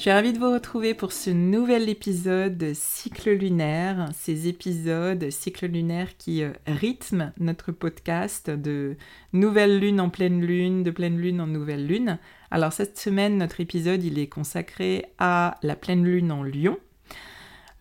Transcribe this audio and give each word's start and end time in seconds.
Je 0.00 0.04
suis 0.04 0.12
ravie 0.12 0.32
de 0.32 0.38
vous 0.38 0.50
retrouver 0.50 0.94
pour 0.94 1.12
ce 1.12 1.28
nouvel 1.28 1.90
épisode 1.90 2.56
de 2.56 2.72
Cycle 2.72 3.32
lunaire, 3.32 4.08
ces 4.14 4.48
épisodes 4.48 5.28
cycle 5.28 5.66
lunaire 5.66 6.16
qui 6.16 6.42
euh, 6.42 6.52
rythment 6.66 7.34
notre 7.38 7.70
podcast 7.70 8.48
de 8.48 8.96
nouvelle 9.34 9.78
lune 9.78 10.00
en 10.00 10.08
pleine 10.08 10.40
lune, 10.40 10.84
de 10.84 10.90
pleine 10.90 11.18
lune 11.18 11.38
en 11.42 11.46
nouvelle 11.46 11.86
lune. 11.86 12.18
Alors 12.50 12.72
cette 12.72 12.98
semaine, 12.98 13.36
notre 13.36 13.60
épisode, 13.60 14.02
il 14.02 14.18
est 14.18 14.26
consacré 14.26 15.04
à 15.18 15.58
la 15.62 15.76
pleine 15.76 16.02
lune 16.02 16.32
en 16.32 16.44
lion. 16.44 16.78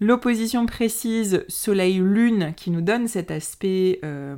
L'opposition 0.02 0.66
précise 0.66 1.44
Soleil-Lune 1.50 2.54
qui 2.56 2.72
nous 2.72 2.80
donne 2.80 3.10
cet 3.10 3.32
aspect 3.32 4.00
euh, 4.06 4.36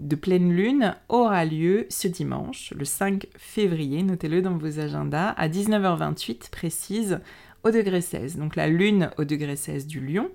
de 0.00 0.14
pleine 0.14 0.52
lune 0.52 0.94
aura 1.08 1.44
lieu 1.44 1.86
ce 1.88 2.06
dimanche, 2.06 2.72
le 2.76 2.84
5 2.84 3.26
février, 3.36 4.04
notez-le 4.04 4.40
dans 4.40 4.56
vos 4.56 4.78
agendas, 4.78 5.30
à 5.30 5.48
19h28 5.48 6.50
précise 6.50 7.18
au 7.64 7.72
degré 7.72 8.00
16. 8.00 8.36
Donc 8.36 8.54
la 8.54 8.68
lune 8.68 9.10
au 9.18 9.24
degré 9.24 9.56
16 9.56 9.88
du 9.88 9.98
lion 9.98 10.30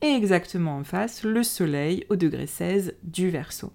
et 0.00 0.14
exactement 0.14 0.78
en 0.78 0.84
face 0.84 1.22
le 1.22 1.42
soleil 1.42 2.06
au 2.08 2.16
degré 2.16 2.46
16 2.46 2.94
du 3.02 3.28
verso. 3.28 3.72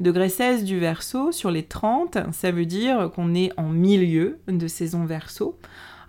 Degré 0.00 0.30
16 0.30 0.64
du 0.64 0.78
verso 0.78 1.32
sur 1.32 1.50
les 1.50 1.64
30, 1.64 2.32
ça 2.32 2.50
veut 2.50 2.66
dire 2.66 3.10
qu'on 3.14 3.34
est 3.34 3.52
en 3.58 3.68
milieu 3.68 4.38
de 4.48 4.66
saison 4.68 5.04
verso. 5.04 5.58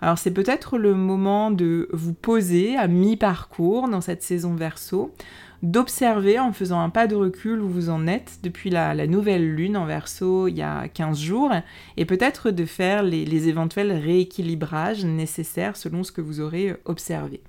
Alors 0.04 0.18
c'est 0.18 0.32
peut-être 0.32 0.76
le 0.76 0.94
moment 0.94 1.50
de 1.50 1.88
vous 1.94 2.12
poser 2.12 2.76
à 2.76 2.88
mi-parcours 2.88 3.88
dans 3.88 4.02
cette 4.02 4.22
saison 4.22 4.54
verso, 4.54 5.14
d'observer 5.62 6.38
en 6.38 6.52
faisant 6.52 6.80
un 6.80 6.90
pas 6.90 7.06
de 7.06 7.14
recul 7.14 7.62
où 7.62 7.70
vous 7.70 7.88
en 7.88 8.06
êtes 8.06 8.40
depuis 8.42 8.68
la, 8.68 8.94
nouvelle 9.06 9.54
lune 9.54 9.78
en 9.78 9.86
verso 9.86 10.46
il 10.46 10.58
y 10.58 10.60
a 10.60 10.88
15 10.88 11.18
jours, 11.18 11.52
et 11.96 12.04
peut-être 12.04 12.50
de 12.50 12.66
faire 12.66 13.02
les 13.02 13.48
éventuels 13.48 13.92
rééquilibrages 13.92 15.06
nécessaires 15.06 15.74
selon 15.74 16.04
ce 16.04 16.12
que 16.12 16.20
vous 16.20 16.42
aurez 16.42 16.76
observé. 16.84 17.40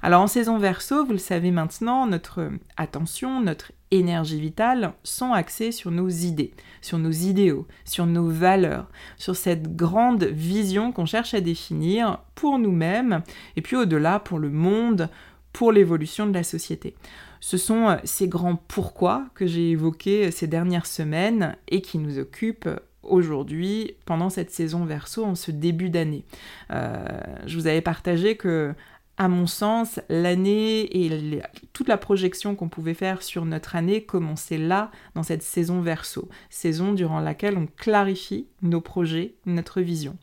Alors 0.00 0.22
en 0.22 0.28
saison 0.28 0.58
verso, 0.58 1.04
vous 1.04 1.10
le 1.10 1.18
savez 1.18 1.50
maintenant, 1.50 2.06
notre 2.06 2.50
attention, 2.76 3.40
notre 3.40 3.72
énergie 3.90 4.40
vitale 4.40 4.92
sont 5.02 5.32
axées 5.32 5.72
sur 5.72 5.90
nos 5.90 6.08
idées, 6.08 6.52
sur 6.80 6.98
nos 6.98 7.10
idéaux, 7.10 7.66
sur 7.84 8.06
nos 8.06 8.28
valeurs, 8.28 8.88
sur 9.16 9.36
cette 9.36 9.76
grande 9.76 10.24
vision 10.24 10.92
qu'on 10.92 11.06
cherche 11.06 11.34
à 11.34 11.40
définir 11.40 12.18
pour 12.34 12.58
nous-mêmes 12.58 13.22
et 13.56 13.62
puis 13.62 13.76
au-delà 13.76 14.20
pour 14.20 14.38
le 14.38 14.50
monde, 14.50 15.08
pour 15.52 15.72
l'évolution 15.72 16.26
de 16.26 16.34
la 16.34 16.44
société. 16.44 16.94
Ce 17.40 17.56
sont 17.56 17.96
ces 18.04 18.28
grands 18.28 18.56
pourquoi 18.68 19.26
que 19.34 19.46
j'ai 19.46 19.70
évoqués 19.70 20.30
ces 20.30 20.46
dernières 20.46 20.86
semaines 20.86 21.56
et 21.68 21.80
qui 21.80 21.98
nous 21.98 22.18
occupent 22.18 22.68
aujourd'hui 23.02 23.94
pendant 24.04 24.30
cette 24.30 24.50
saison 24.50 24.84
verso 24.84 25.24
en 25.24 25.34
ce 25.34 25.50
début 25.50 25.90
d'année. 25.90 26.24
Euh, 26.70 27.02
je 27.46 27.58
vous 27.58 27.66
avais 27.66 27.80
partagé 27.80 28.36
que 28.36 28.74
à 29.20 29.28
mon 29.28 29.46
sens, 29.46 30.00
l'année 30.08 31.04
et 31.04 31.42
toute 31.74 31.88
la 31.88 31.98
projection 31.98 32.56
qu'on 32.56 32.70
pouvait 32.70 32.94
faire 32.94 33.22
sur 33.22 33.44
notre 33.44 33.76
année 33.76 34.02
commençait 34.02 34.56
là, 34.56 34.90
dans 35.14 35.22
cette 35.22 35.42
saison 35.42 35.82
verso, 35.82 36.30
saison 36.48 36.94
durant 36.94 37.20
laquelle 37.20 37.58
on 37.58 37.66
clarifie 37.66 38.48
nos 38.62 38.80
projets, 38.80 39.34
notre 39.44 39.82
vision. 39.82 40.16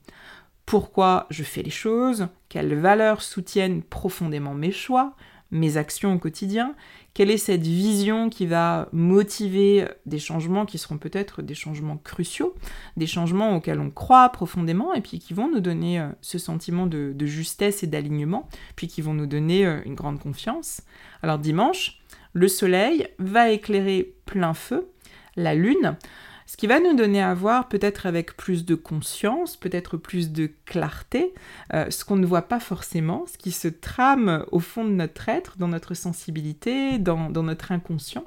Pourquoi 0.66 1.28
je 1.30 1.44
fais 1.44 1.62
les 1.62 1.70
choses, 1.70 2.28
quelles 2.50 2.74
valeurs 2.74 3.22
soutiennent 3.22 3.84
profondément 3.84 4.56
mes 4.56 4.72
choix, 4.72 5.16
mes 5.52 5.78
actions 5.78 6.14
au 6.14 6.20
quotidien, 6.20 6.76
quelle 7.14 7.32
est 7.32 7.38
cette 7.38 7.66
vision 7.66 8.30
qui 8.30 8.46
va 8.46 8.90
motiver 8.92 9.88
des 10.06 10.20
changements 10.20 10.66
qui 10.66 10.78
seront 10.78 10.98
peut-être 10.98 11.42
des 11.42 11.56
changements 11.56 11.98
cruciaux, 11.98 12.54
des 12.96 13.08
changements 13.08 13.56
auxquels 13.56 13.80
on 13.80 13.90
croit 13.90 14.30
profondément 14.30 14.94
et 14.94 15.02
puis 15.02 15.20
qui 15.20 15.34
vont 15.34 15.50
nous 15.50 15.60
donner 15.60 16.00
euh, 16.00 16.10
ce 16.22 16.38
sentiment 16.38 16.86
de, 16.86 17.16
justesse 17.26 17.84
et 17.84 17.88
d'alignement, 17.88 18.48
puis 18.76 18.88
qui 18.88 19.02
vont 19.02 19.14
nous 19.14 19.26
donner 19.26 19.66
euh, 19.66 19.82
une 19.86 19.96
grande 19.96 20.20
confiance. 20.20 20.82
Alors 21.24 21.40
dimanche, 21.40 22.02
le 22.34 22.48
soleil 22.48 23.08
va 23.18 23.50
éclairer 23.50 24.14
plein 24.26 24.54
feu 24.54 24.90
la 25.36 25.56
lune 25.56 25.98
ce 26.48 26.56
qui 26.56 26.66
va 26.66 26.80
nous 26.80 26.96
donner 26.96 27.22
à 27.22 27.34
voir 27.34 27.68
peut-être 27.68 28.06
avec 28.06 28.38
plus 28.38 28.66
de 28.66 28.74
conscience, 28.74 29.58
peut-être 29.58 29.98
plus 29.98 30.32
de 30.32 30.50
clarté, 30.66 31.34
euh, 31.74 31.92
ce 31.92 32.06
qu'on 32.06 32.16
ne 32.16 32.26
voit 32.26 32.44
pas 32.44 32.62
forcément, 32.62 33.26
ce 33.28 33.38
qui 33.38 33.52
se 33.52 33.68
trame 33.68 34.46
au 34.54 34.62
fond 34.62 34.86
de 34.86 34.92
notre 34.92 35.28
être, 35.28 35.58
dans 35.58 35.68
notre 35.68 35.94
sensibilité, 35.94 37.00
dans, 37.00 37.30
notre 37.30 37.74
inconscient. 37.74 38.24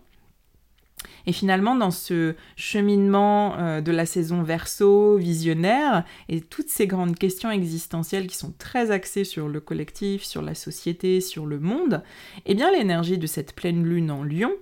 Et 1.27 1.33
finalement, 1.33 1.75
dans 1.75 1.91
ce 1.91 2.35
cheminement 2.57 3.59
euh, 3.59 3.81
de 3.81 3.91
la 3.91 4.05
saison 4.05 4.43
verso, 4.43 5.17
visionnaire, 5.17 6.05
et 6.29 6.43
toutes 6.43 6.69
ces 6.69 6.87
grandes 6.87 7.17
questions 7.17 7.51
existentielles 7.51 8.27
qui 8.27 8.37
sont 8.37 8.53
très 8.59 8.91
axées 8.91 9.25
sur 9.25 9.49
le 9.49 9.61
collectif, 9.61 10.25
sur 10.25 10.43
la 10.43 10.55
société, 10.55 11.23
sur 11.23 11.47
le 11.47 11.59
monde, 11.59 12.03
eh 12.45 12.55
bien 12.55 12.71
l'énergie 12.71 13.17
de 13.17 13.27
cette 13.27 13.55
pleine 13.55 13.83
lune 13.83 14.11
en 14.11 14.23
lion 14.23 14.53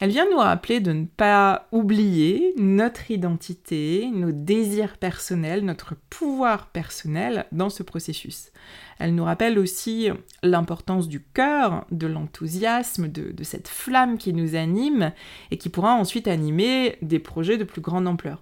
elle 0.00 0.10
vient 0.10 0.28
nous 0.30 0.38
rappeler 0.38 0.80
de 0.80 0.92
ne 0.92 1.04
pas 1.04 1.68
oublier 1.72 2.54
notre 2.56 3.10
identité, 3.10 4.10
nos 4.10 4.32
désirs 4.32 4.96
personnels, 4.96 5.62
notre 5.62 5.94
pouvoir 6.08 6.68
personnel 6.68 7.44
dans 7.52 7.68
ce 7.68 7.82
processus. 7.82 8.50
Elle 8.98 9.14
nous 9.14 9.24
rappelle 9.24 9.58
aussi 9.58 10.08
l'importance 10.42 11.06
du 11.06 11.20
cœur, 11.22 11.84
de 11.90 12.06
l'enthousiasme, 12.06 13.08
de, 13.08 13.44
cette 13.44 13.68
flamme 13.68 14.16
qui 14.16 14.32
nous 14.32 14.54
anime 14.54 15.12
et 15.50 15.58
qui 15.58 15.68
pourra 15.68 15.94
ensuite 15.94 16.28
animer 16.28 16.96
des 17.02 17.18
projets 17.18 17.58
de 17.58 17.64
plus 17.64 17.82
grande 17.82 18.08
ampleur. 18.08 18.40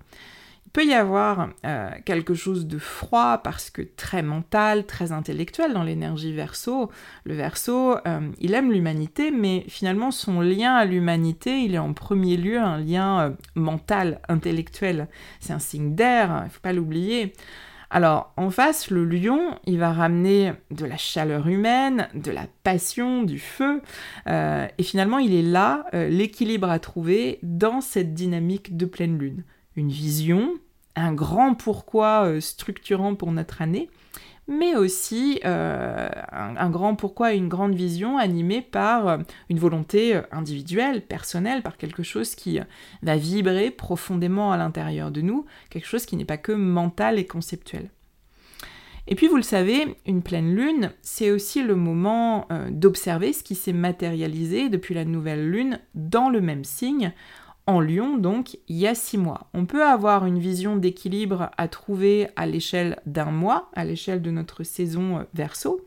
Il 0.69 0.71
peut 0.73 0.85
y 0.85 0.93
avoir 0.93 1.49
euh, 1.65 1.89
quelque 2.05 2.35
chose 2.35 2.67
de 2.67 2.77
froid 2.77 3.39
parce 3.39 3.71
que 3.71 3.81
très 3.81 4.23
mental, 4.23 4.85
très 4.85 5.13
intellectuel 5.13 5.73
dans 5.73 5.83
l'énergie 5.83 6.35
verso. 6.35 6.91
Le 7.25 7.35
verso, 7.35 7.97
euh, 8.07 8.31
il 8.39 8.53
aime 8.53 8.71
l'humanité, 8.71 9.31
mais 9.31 9.65
finalement 9.69 10.11
son 10.11 10.43
lien 10.43 10.75
à 10.75 10.85
l'humanité, 10.85 11.63
il 11.63 11.75
est 11.75 11.79
en 11.79 11.95
premier 11.95 12.37
lieu 12.37 12.59
un 12.59 12.77
lien 12.77 13.19
euh, 13.19 13.31
mental, 13.55 14.21
intellectuel. 14.29 15.09
C'est 15.41 15.55
un 15.55 15.59
signe 15.59 15.95
d'air, 15.95 16.41
il 16.43 16.45
ne 16.45 16.51
faut 16.51 16.61
pas 16.61 16.75
l'oublier. 16.75 17.33
Alors, 17.89 18.35
en 18.37 18.51
face, 18.51 18.91
le 18.91 19.07
lion, 19.07 19.59
il 19.65 19.79
va 19.79 19.95
ramener 19.95 20.53
de 20.71 20.85
la 20.85 20.99
chaleur 20.99 21.49
humaine, 21.49 22.09
de 22.13 22.31
la 22.31 22.45
passion, 22.63 23.23
du 23.23 23.39
feu, 23.39 23.81
et 24.27 24.83
finalement, 24.83 25.17
il 25.17 25.35
est 25.35 25.41
là, 25.41 25.87
l'équilibre 25.95 26.69
à 26.69 26.79
trouver 26.81 27.39
dans 27.43 27.81
cette 27.81 28.13
dynamique 28.13 28.77
de 28.77 28.85
pleine 28.85 29.17
lune 29.17 29.43
une 29.79 29.91
vision, 29.91 30.55
un 30.97 31.13
grand 31.13 31.55
pourquoi 31.55 32.41
structurant 32.41 33.15
pour 33.15 33.33
notre 33.33 33.63
année, 33.63 33.89
mais 34.49 34.75
aussi 34.75 35.41
un, 35.45 36.11
un, 36.33 36.71
grand 36.71 36.95
pourquoi 36.95 37.35
une 37.35 37.49
grande 37.49 37.75
vision 37.75 38.19
animée 38.19 38.63
par 38.63 39.19
une 39.51 39.59
volonté 39.59 40.21
individuelle, 40.33 41.03
personnelle, 41.03 41.63
par 41.63 41.77
quelque 41.77 42.03
chose 42.03 42.35
qui 42.35 42.59
va 43.03 43.17
vibrer 43.17 43.71
profondément 43.71 44.51
à 44.51 44.57
l'intérieur 44.57 45.11
de 45.11 45.21
nous, 45.21 45.45
quelque 45.71 45.87
chose 45.87 46.07
qui 46.07 46.17
n'est 46.17 46.25
pas 46.25 46.39
que 46.39 46.53
mental 46.53 47.19
et 47.19 47.27
conceptuel. 47.27 47.91
Et 49.11 49.15
puis 49.15 49.27
vous 49.27 49.37
le 49.37 49.43
savez, 49.43 49.97
une 50.07 50.23
pleine 50.23 50.55
lune, 50.55 50.93
c'est 51.01 51.31
aussi 51.31 51.63
le 51.63 51.75
moment 51.75 52.47
euh, 52.53 52.69
d'observer 52.71 53.33
ce 53.33 53.43
qui 53.43 53.55
s'est 53.55 53.73
matérialisé 53.73 54.69
depuis 54.69 54.95
la 54.95 55.07
nouvelle 55.07 55.51
lune 55.51 55.81
dans 55.95 56.29
le 56.29 56.43
même 56.43 56.65
signe, 56.65 57.15
en 57.69 57.81
Lion 57.81 58.17
donc, 58.17 58.57
il 58.69 58.77
y 58.77 58.87
a 58.87 58.95
six 58.95 59.19
mois. 59.19 59.51
On 59.53 59.67
peut 59.67 59.85
avoir 59.85 60.25
une 60.25 60.39
vision 60.39 60.77
d'équilibre 60.77 61.51
à 61.59 61.69
trouver 61.69 62.29
à 62.35 62.47
l'échelle 62.47 62.99
d'un 63.05 63.31
mois, 63.31 63.69
à 63.75 63.85
l'échelle 63.85 64.23
de 64.23 64.31
notre 64.31 64.65
saison 64.65 65.19
euh, 65.19 65.23
verso, 65.35 65.85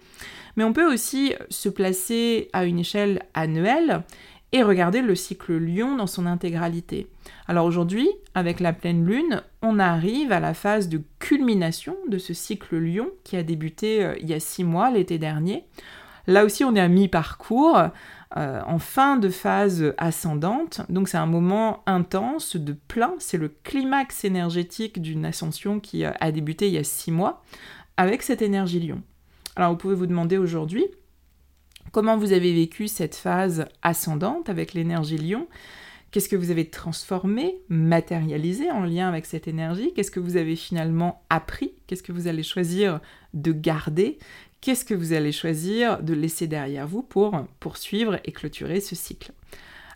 mais 0.56 0.64
on 0.64 0.74
peut 0.74 0.94
aussi 0.94 1.34
se 1.50 1.70
placer 1.70 2.50
à 2.54 2.66
une 2.66 2.78
échelle 2.78 3.24
annuelle 3.34 4.04
et 4.52 4.62
regarder 4.62 5.02
le 5.02 5.16
cycle 5.16 5.58
Lion 5.58 5.96
dans 5.96 6.06
son 6.06 6.28
intégralité. 6.28 7.08
Alors 7.48 7.66
aujourd'hui, 7.66 8.10
avec 8.36 8.60
la 8.60 8.74
pleine 8.74 9.04
lune, 9.04 9.42
on 9.64 9.80
arrive 9.80 10.32
à 10.32 10.40
la 10.40 10.54
phase 10.54 10.88
de 10.88 11.02
culmination 11.18 11.96
de 12.08 12.20
ce 12.20 12.36
cycle 12.36 12.78
Lion 12.78 13.10
qui 13.24 13.38
a 13.38 13.44
débuté 13.44 14.06
euh, 14.06 14.14
il 14.22 14.30
y 14.30 14.36
a 14.36 14.40
six 14.40 14.64
mois, 14.64 14.92
l'été 14.92 15.18
dernier. 15.18 15.64
Là 16.28 16.46
aussi, 16.46 16.64
on 16.64 16.76
est 16.76 16.80
à 16.80 16.88
mi-parcours, 16.88 17.82
euh, 18.38 18.62
en 18.66 18.80
fin 18.80 19.18
de 19.18 19.30
phase 19.30 19.94
ascendante, 19.98 20.82
donc 20.90 21.10
c'est 21.10 21.18
un 21.18 21.26
moment 21.26 21.84
intense 21.86 22.56
de 22.56 22.74
plein, 22.74 23.14
c'est 23.20 23.38
le 23.38 23.50
climax 23.50 24.24
énergétique 24.24 25.02
d'une 25.02 25.26
ascension 25.26 25.80
qui 25.80 26.06
euh, 26.06 26.12
a 26.20 26.32
débuté 26.32 26.68
il 26.68 26.74
y 26.74 26.78
a 26.78 26.84
six 26.84 27.12
mois, 27.12 27.44
avec 27.98 28.24
cette 28.24 28.42
énergie 28.42 28.80
Lion. 28.80 29.02
Alors 29.56 29.72
vous 29.72 29.78
pouvez 29.78 29.96
vous 29.96 30.08
demander 30.08 30.38
aujourd'hui, 30.38 30.86
Comment 31.92 32.16
vous 32.16 32.32
avez 32.32 32.54
vécu 32.54 32.88
cette 32.88 33.16
phase 33.16 33.66
ascendante 33.82 34.48
avec 34.48 34.74
l'énergie 34.74 35.18
lion? 35.18 35.48
Qu'est-ce 36.12 36.30
que 36.30 36.38
vous 36.38 36.50
avez 36.50 36.70
transformé, 36.70 37.58
matérialisé 37.68 38.72
en 38.72 38.84
lien 38.84 39.10
avec 39.10 39.26
cette 39.26 39.48
énergie? 39.50 39.94
Qu'est-ce 39.94 40.12
que 40.12 40.22
vous 40.22 40.38
avez 40.38 40.56
finalement 40.56 41.22
appris? 41.30 41.74
Qu'est-ce 41.88 42.04
que 42.04 42.14
vous 42.14 42.28
allez 42.28 42.44
choisir 42.44 43.02
de 43.34 43.52
garder? 43.52 44.20
Qu'est-ce 44.62 44.86
que 44.86 44.94
vous 44.94 45.14
allez 45.14 45.32
choisir 45.32 46.04
de 46.04 46.14
laisser 46.14 46.46
derrière 46.46 46.88
vous 46.88 47.02
pour 47.02 47.48
poursuivre 47.60 48.20
et 48.26 48.32
clôturer 48.32 48.80
ce 48.80 48.96
cycle? 48.96 49.32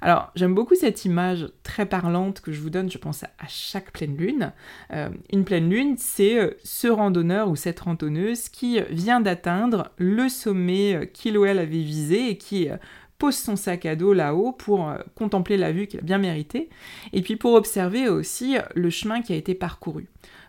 Alors, 0.02 0.32
j'aime 0.36 0.56
beaucoup 0.56 0.74
cette 0.74 1.06
image 1.06 1.48
très 1.62 1.86
parlante 1.86 2.42
que 2.42 2.52
je 2.52 2.60
vous 2.62 2.72
donne, 2.72 2.92
je 2.92 2.98
pense, 2.98 3.24
à 3.24 3.48
chaque 3.48 3.92
pleine 3.92 4.18
lune. 4.18 4.54
Euh, 4.92 5.10
une 5.32 5.46
pleine 5.46 5.70
lune, 5.70 5.96
c'est 6.00 6.40
euh, 6.40 6.52
ce 6.64 6.88
randonneur 6.88 7.50
ou 7.50 7.56
cette 7.56 7.80
randonneuse 7.80 8.50
qui 8.50 8.80
vient 8.90 9.22
d'atteindre 9.22 9.92
le 9.98 10.30
sommet 10.30 10.96
euh, 10.96 11.06
qu'il 11.06 11.38
ou 11.38 11.46
elle 11.46 11.60
avait 11.60 11.82
visé 11.82 12.30
et 12.30 12.38
qui 12.38 12.68
pose 13.20 13.36
son 13.36 13.56
sac 13.56 13.86
à 13.86 13.96
dos 13.96 14.14
là-haut 14.14 14.52
pour 14.52 14.92
contempler 15.16 15.58
la 15.58 15.72
vue 15.72 15.88
qu'il 15.88 16.02
a 16.02 16.04
bien 16.04 16.18
méritée, 16.18 16.70
et 17.14 17.22
puis 17.22 17.38
pour 17.38 17.54
observer 17.54 18.10
aussi 18.10 18.58
le 18.76 18.90
chemin 18.90 19.22
qui 19.22 19.32
a 19.32 19.38
été 19.38 19.56
parcouru 19.56 20.08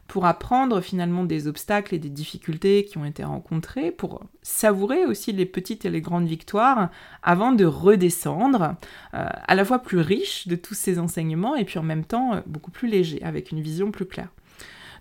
pour 0.09 0.27
apprendre 0.27 0.81
finalement 0.81 1.25
des 1.25 1.47
obstacles 1.49 1.95
et 1.95 1.99
des 1.99 2.09
difficultés 2.11 2.85
qui 2.85 2.99
ont 2.99 3.05
été 3.05 3.25
rencontrés, 3.25 3.91
pour 3.91 4.23
savourer 4.43 5.05
aussi 5.05 5.33
les 5.33 5.47
petites 5.47 5.85
et 5.85 5.91
les 5.91 6.01
grandes 6.01 6.27
victoires 6.27 6.91
avant 7.23 7.53
de 7.53 7.65
redescendre, 7.65 8.77
euh, 9.15 9.27
à 9.47 9.55
la 9.55 9.65
fois 9.65 9.81
plus 9.81 9.99
riche 9.99 10.49
de 10.49 10.57
tous 10.57 10.75
ces 10.75 10.99
enseignements 10.99 11.57
et 11.57 11.65
puis 11.65 11.79
en 11.79 11.83
même 11.83 12.05
temps 12.05 12.35
euh, 12.35 12.41
beaucoup 12.47 12.71
plus 12.71 12.89
léger, 12.89 13.23
avec 13.23 13.51
une 13.51 13.61
vision 13.61 13.91
plus 13.91 14.07
claire. 14.07 14.29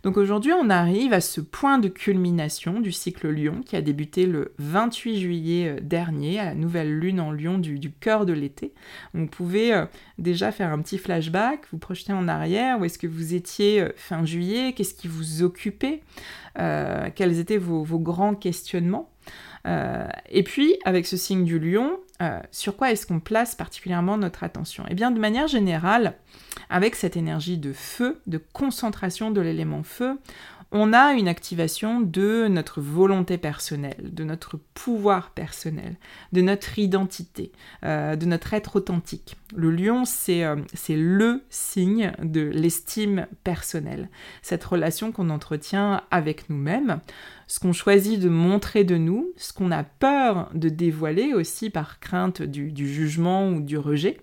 Donc 0.06 0.18
aujourd'hui, 0.18 0.54
on 0.54 0.70
arrive 0.70 1.14
à 1.14 1.20
ce 1.20 1.42
point 1.42 1.80
de 1.80 1.88
culmination 1.88 2.80
du 2.80 2.92
cycle 2.92 3.28
Lion 3.28 3.64
qui 3.66 3.76
a 3.76 3.82
débuté 3.82 4.28
le 4.28 4.54
28 4.60 5.20
juillet 5.20 5.68
euh, 5.68 5.80
dernier, 5.82 6.40
à 6.40 6.46
la 6.46 6.54
nouvelle 6.54 6.96
lune 6.96 7.20
en 7.20 7.32
Lion 7.32 7.58
du, 7.58 7.92
cœur 7.92 8.28
de 8.28 8.34
l'été. 8.34 8.72
Vous 9.16 9.26
pouvez 9.26 9.74
euh, 9.74 9.86
déjà 10.20 10.52
faire 10.52 10.72
un 10.72 10.80
petit 10.80 11.00
flashback, 11.00 11.62
vous 11.72 11.80
projeter 11.80 12.14
en 12.14 12.28
arrière, 12.28 12.80
où 12.80 12.86
est-ce 12.86 13.00
que 13.00 13.08
vous 13.08 13.34
étiez 13.34 13.82
euh, 13.82 13.90
fin 13.96 14.24
juillet, 14.26 14.74
qu'est-ce 14.74 14.94
qui 14.94 15.08
vous 15.08 15.42
occupait, 15.42 16.04
quels 16.56 17.40
étaient 17.40 17.58
vos, 17.58 17.84
grands 17.98 18.36
questionnements. 18.36 19.10
et 19.66 20.44
puis, 20.44 20.76
avec 20.86 21.08
ce 21.08 21.18
signe 21.18 21.46
du 21.46 21.58
lion, 21.58 21.98
sur 22.52 22.78
quoi 22.78 22.92
est-ce 22.92 23.06
qu'on 23.06 23.20
place 23.20 23.56
particulièrement 23.56 24.18
notre 24.18 24.44
attention? 24.44 24.86
Eh 24.90 24.96
bien, 24.96 25.12
de 25.12 25.20
manière 25.20 25.48
générale, 25.48 26.16
avec 26.70 26.96
cette 26.96 27.18
énergie 27.18 27.58
de 27.58 27.74
feu, 27.74 28.22
de 28.28 28.38
concentration 28.38 29.32
de 29.32 29.42
l'élément 29.42 29.84
feu, 29.84 30.20
on 30.72 30.94
a 30.94 31.14
une 31.14 31.28
activation 31.28 32.02
de 32.02 32.48
notre 32.48 32.82
volonté 32.82 33.38
personnelle, 33.38 34.14
de 34.14 34.24
notre 34.24 34.58
pouvoir 34.74 35.32
personnel, 35.32 35.96
de 36.34 36.42
notre 36.42 36.80
identité, 36.80 37.52
euh, 37.84 38.16
de 38.16 38.26
notre 38.26 38.54
être 38.54 38.76
authentique. 38.76 39.38
Le 39.56 39.72
lion, 39.72 40.04
euh, 40.30 40.56
c'est 40.74 40.96
le 40.96 41.44
signe 41.50 42.12
de 42.22 42.42
l'estime 42.42 43.28
personnelle, 43.44 44.10
cette 44.42 44.64
relation 44.64 45.12
qu'on 45.12 45.30
entretient 45.30 46.02
avec 46.12 46.50
nous-mêmes, 46.50 47.00
ce 47.48 47.60
qu'on 47.60 47.74
choisit 47.74 48.20
de 48.20 48.30
montrer 48.30 48.84
de 48.84 48.98
nous, 48.98 49.30
ce 49.38 49.54
qu'on 49.54 49.72
a 49.72 49.84
peur 49.84 50.50
de 50.54 50.70
dévoiler 50.70 51.34
aussi 51.34 51.70
par 51.70 52.00
crainte 52.00 52.42
du 52.42 52.88
jugement 52.88 53.50
ou 53.50 53.62
du 53.62 53.78
rejet. 53.78 54.20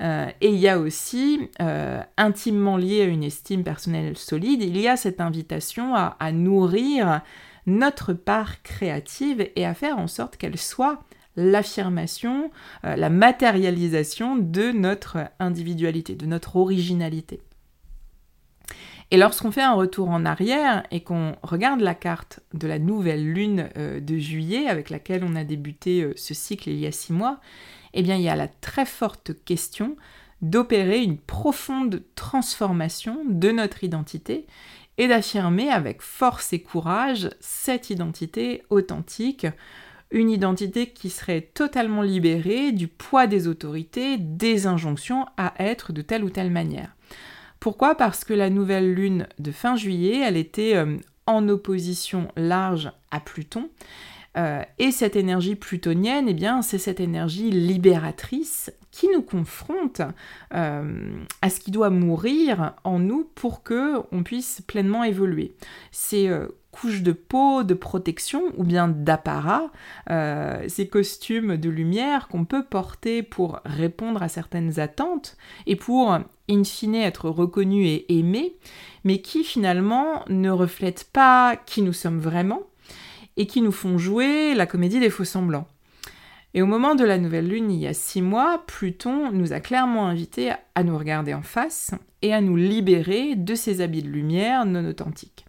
Euh, 0.00 0.28
et 0.40 0.48
il 0.48 0.58
y 0.58 0.68
a 0.68 0.78
aussi, 0.78 1.50
euh, 1.60 2.02
intimement 2.16 2.76
lié 2.76 3.02
à 3.02 3.04
une 3.04 3.24
estime 3.24 3.62
personnelle 3.62 4.16
solide, 4.16 4.62
il 4.62 4.76
y 4.76 4.88
a 4.88 4.96
cette 4.96 5.20
invitation 5.20 5.94
à, 5.94 6.32
nourrir 6.32 7.20
notre 7.66 8.12
part 8.12 8.62
créative 8.62 9.48
et 9.54 9.64
à 9.64 9.74
faire 9.74 9.98
en 9.98 10.08
sorte 10.08 10.36
qu'elle 10.36 10.58
soit 10.58 11.02
l'affirmation, 11.36 12.50
euh, 12.84 12.96
la 12.96 13.10
matérialisation 13.10 14.36
de 14.36 14.72
notre 14.72 15.18
individualité, 15.38 16.14
de 16.14 16.26
notre 16.26 16.56
originalité. 16.56 17.40
Et 19.10 19.16
lorsqu'on 19.16 19.52
fait 19.52 19.62
un 19.62 19.74
retour 19.74 20.08
en 20.08 20.24
arrière 20.24 20.82
et 20.90 21.02
qu'on 21.02 21.36
regarde 21.42 21.80
la 21.80 21.94
carte 21.94 22.40
de 22.52 22.66
la 22.66 22.78
nouvelle 22.78 23.32
lune 23.32 23.68
de 23.76 24.18
juillet 24.18 24.66
avec 24.66 24.88
laquelle 24.88 25.22
on 25.24 25.36
a 25.36 25.44
débuté 25.44 26.10
ce 26.16 26.32
cycle 26.32 26.70
il 26.70 26.78
y 26.78 26.86
a 26.86 26.90
six 26.90 27.12
mois, 27.12 27.38
eh 27.94 28.02
bien 28.02 28.16
il 28.16 28.22
y 28.22 28.28
a 28.28 28.36
la 28.36 28.48
très 28.48 28.86
forte 28.86 29.32
question 29.44 29.96
d'opérer 30.42 31.02
une 31.02 31.18
profonde 31.18 32.02
transformation 32.14 33.22
de 33.26 33.50
notre 33.50 33.82
identité 33.82 34.46
et 34.98 35.08
d'affirmer 35.08 35.70
avec 35.70 36.02
force 36.02 36.52
et 36.52 36.60
courage 36.60 37.30
cette 37.40 37.90
identité 37.90 38.62
authentique, 38.70 39.46
une 40.10 40.30
identité 40.30 40.90
qui 40.90 41.10
serait 41.10 41.40
totalement 41.54 42.02
libérée 42.02 42.72
du 42.72 42.88
poids 42.88 43.26
des 43.26 43.48
autorités, 43.48 44.18
des 44.18 44.66
injonctions 44.66 45.26
à 45.36 45.54
être 45.58 45.92
de 45.92 46.02
telle 46.02 46.24
ou 46.24 46.30
telle 46.30 46.50
manière. 46.50 46.94
Pourquoi? 47.58 47.94
Parce 47.94 48.24
que 48.24 48.34
la 48.34 48.50
nouvelle 48.50 48.92
lune 48.92 49.26
de 49.38 49.50
fin 49.50 49.74
juillet, 49.74 50.20
elle 50.20 50.36
était 50.36 50.76
euh, 50.76 50.98
en 51.26 51.48
opposition 51.48 52.28
large 52.36 52.92
à 53.10 53.20
Pluton, 53.20 53.70
euh, 54.36 54.62
et 54.78 54.90
cette 54.90 55.16
énergie 55.16 55.54
plutonienne, 55.54 56.28
eh 56.28 56.34
bien, 56.34 56.62
c'est 56.62 56.78
cette 56.78 57.00
énergie 57.00 57.50
libératrice 57.50 58.72
qui 58.90 59.08
nous 59.08 59.22
confronte 59.22 60.02
euh, 60.54 61.22
à 61.42 61.50
ce 61.50 61.60
qui 61.60 61.70
doit 61.70 61.90
mourir 61.90 62.74
en 62.84 62.98
nous 62.98 63.28
pour 63.34 63.62
que 63.62 64.00
on 64.12 64.22
puisse 64.22 64.60
pleinement 64.60 65.04
évoluer. 65.04 65.54
Ces 65.92 66.28
euh, 66.28 66.48
couches 66.72 67.02
de 67.02 67.12
peau, 67.12 67.62
de 67.62 67.74
protection 67.74 68.42
ou 68.56 68.64
bien 68.64 68.88
d'apparat, 68.88 69.70
ces 70.66 70.88
costumes 70.88 71.56
de 71.56 71.70
lumière 71.70 72.26
qu'on 72.26 72.44
peut 72.44 72.64
porter 72.64 73.22
pour 73.22 73.60
répondre 73.64 74.24
à 74.24 74.28
certaines 74.28 74.80
attentes 74.80 75.36
et 75.66 75.76
pour 75.76 76.18
in 76.50 76.64
fine 76.64 76.96
être 76.96 77.30
reconnu 77.30 77.86
et 77.86 78.18
aimé, 78.18 78.56
mais 79.04 79.20
qui 79.20 79.44
finalement 79.44 80.24
ne 80.28 80.50
reflètent 80.50 81.08
pas 81.12 81.54
qui 81.64 81.80
nous 81.80 81.92
sommes 81.92 82.18
vraiment 82.18 82.64
et 83.36 83.46
qui 83.46 83.60
nous 83.60 83.72
font 83.72 83.98
jouer 83.98 84.54
la 84.54 84.66
comédie 84.66 85.00
des 85.00 85.10
faux 85.10 85.24
semblants. 85.24 85.66
Et 86.56 86.62
au 86.62 86.66
moment 86.66 86.94
de 86.94 87.04
la 87.04 87.18
nouvelle 87.18 87.48
lune, 87.48 87.72
il 87.72 87.80
y 87.80 87.88
a 87.88 87.94
six 87.94 88.22
mois, 88.22 88.62
Pluton 88.68 89.32
nous 89.32 89.52
a 89.52 89.58
clairement 89.58 90.06
invités 90.06 90.52
à 90.76 90.84
nous 90.84 90.96
regarder 90.96 91.34
en 91.34 91.42
face 91.42 91.90
et 92.22 92.32
à 92.32 92.40
nous 92.40 92.54
libérer 92.54 93.34
de 93.34 93.56
ces 93.56 93.80
habits 93.80 94.04
de 94.04 94.08
lumière 94.08 94.64
non 94.64 94.88
authentiques. 94.88 95.44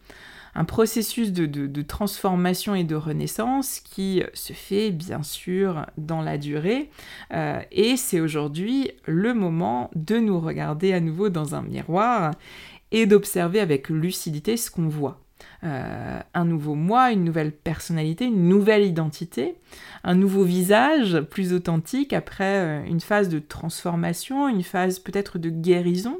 Un 0.56 0.66
processus 0.66 1.32
de, 1.32 1.82
transformation 1.84 2.76
et 2.76 2.86
de 2.86 2.96
renaissance 2.96 3.82
qui 3.82 4.24
se 4.34 4.54
fait 4.54 4.92
bien 4.92 5.22
sûr 5.22 5.86
dans 5.98 6.22
la 6.22 6.38
durée. 6.38 6.90
Euh, 7.34 7.62
et 7.72 7.98
c'est 7.98 8.22
aujourd'hui 8.22 8.90
le 9.06 9.34
moment 9.34 9.92
de 9.96 10.18
nous 10.18 10.40
regarder 10.40 10.94
à 10.94 11.02
nouveau 11.02 11.30
dans 11.30 11.56
un 11.56 11.62
miroir 11.62 12.32
et 12.92 13.06
d'observer 13.06 13.60
avec 13.60 13.90
lucidité 13.90 14.58
ce 14.58 14.72
qu'on 14.72 14.88
voit. 14.88 15.25
Euh, 15.64 16.20
un 16.34 16.46
nouveau 16.46 16.76
moi, 16.76 17.12
une 17.12 17.24
nouvelle 17.24 17.52
personnalité, 17.52 18.26
une 18.26 18.48
nouvelle 18.48 18.84
identité, 18.84 19.56
un 20.04 20.16
nouveau 20.16 20.44
visage 20.44 21.22
plus 21.22 21.54
authentique 21.54 22.14
après 22.14 22.44
euh, 22.44 22.84
une 22.86 23.00
phase 23.00 23.30
de 23.30 23.40
transformation, 23.40 24.48
une 24.48 24.64
phase 24.64 25.00
peut-être 25.00 25.40
de 25.40 25.50
guérison, 25.50 26.20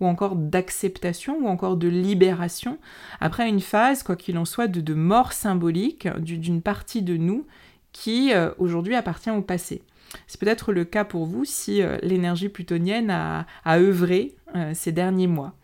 ou 0.00 0.06
encore 0.06 0.36
d'acceptation, 0.36 1.38
ou 1.42 1.48
encore 1.48 1.76
de 1.76 1.88
libération, 1.88 2.78
après 3.20 3.48
une 3.48 3.60
phase, 3.60 4.02
quoi 4.02 4.16
qu'il 4.16 4.38
en 4.38 4.44
soit, 4.44 4.68
de, 4.68 4.94
mort 4.94 5.32
symbolique 5.32 6.08
d'une 6.18 6.62
partie 6.62 7.02
de 7.02 7.16
nous 7.16 7.46
qui 7.92 8.32
euh, 8.32 8.50
aujourd'hui 8.58 8.94
appartient 8.94 9.30
au 9.30 9.42
passé. 9.42 9.82
C'est 10.26 10.40
peut-être 10.40 10.72
le 10.72 10.84
cas 10.84 11.04
pour 11.04 11.26
vous 11.26 11.44
si 11.44 11.82
l'énergie 12.02 12.48
plutonienne 12.48 13.10
a, 13.10 13.46
œuvré 13.66 14.36
euh, 14.54 14.72
ces 14.74 14.92
derniers 14.92 15.26
mois. 15.26 15.54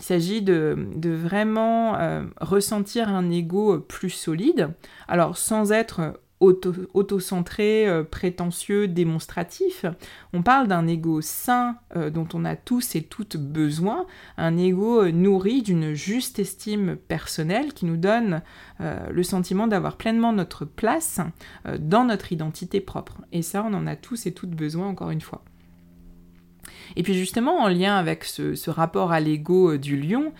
Il 0.00 0.04
s'agit 0.04 0.42
de, 0.42 0.76
vraiment 1.02 1.96
ressentir 2.40 3.08
un 3.08 3.30
ego 3.30 3.78
plus 3.78 4.10
solide, 4.10 4.70
alors 5.08 5.36
sans 5.36 5.72
être 5.72 6.14
auto-centré, 6.40 7.88
euh, 7.88 8.02
prétentieux, 8.02 8.88
démonstratif. 8.88 9.86
On 10.32 10.42
parle 10.42 10.68
d'un 10.68 10.86
ego 10.86 11.20
sain 11.20 11.76
euh, 11.96 12.10
dont 12.10 12.28
on 12.34 12.44
a 12.44 12.56
tous 12.56 12.96
et 12.96 13.02
toutes 13.02 13.36
besoin, 13.36 14.06
un 14.36 14.56
ego 14.56 15.02
euh, 15.02 15.12
nourri 15.12 15.62
d'une 15.62 15.94
juste 15.94 16.38
estime 16.38 16.96
personnelle 16.96 17.72
qui 17.72 17.86
nous 17.86 17.96
donne 17.96 18.42
le 18.80 19.22
sentiment 19.22 19.66
d'avoir 19.66 19.96
pleinement 19.96 20.32
notre 20.32 20.64
place 20.64 21.20
dans 21.78 22.04
notre 22.04 22.32
identité 22.32 22.80
propre. 22.80 23.20
Et 23.32 23.42
ça, 23.42 23.64
on 23.66 23.72
en 23.72 23.86
a 23.86 23.96
tous 23.96 24.26
et 24.26 24.32
toutes 24.32 24.50
besoin, 24.50 24.88
encore 24.88 25.10
une 25.10 25.20
fois. 25.20 25.44
Et 26.96 27.02
puis 27.02 27.14
justement, 27.14 27.58
en 27.60 27.68
lien 27.68 27.96
avec 27.96 28.24
ce 28.24 28.70
rapport 28.70 29.12
à 29.12 29.20
l'ego 29.20 29.76
du 29.76 29.96
lion, 29.96 30.32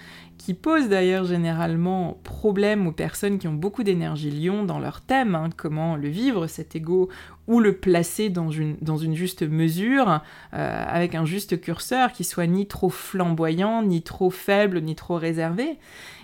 qui 0.45 0.53
pose 0.53 0.91
d'ailleurs 0.91 1.25
généralement 1.25 2.19
problème 2.23 2.87
aux 2.87 2.93
personnes 2.93 3.39
qui 3.39 3.49
ont 3.49 3.55
beaucoup 3.55 3.83
d'énergie 3.83 4.31
lion 4.31 4.63
dans 4.63 4.79
leur 4.79 5.01
thème, 5.01 5.35
hein, 5.35 5.49
comment 5.57 5.97
le 5.97 6.09
vivre 6.09 6.49
cet 6.49 6.77
ego 6.77 7.09
ou 7.47 7.61
le 7.61 7.79
placer 7.79 8.29
dans 8.29 8.51
une, 8.51 8.77
juste 9.15 9.43
mesure, 9.43 10.21
euh, 10.53 10.85
avec 10.87 11.15
un 11.15 11.25
juste 11.25 11.59
curseur 11.63 12.13
qui 12.13 12.25
soit 12.25 12.47
ni 12.47 12.67
trop 12.67 12.91
flamboyant, 12.91 13.83
ni 13.83 14.03
trop 14.03 14.29
faible, 14.29 14.83
ni 14.83 14.95
trop 14.95 15.17
réservé. 15.17 15.79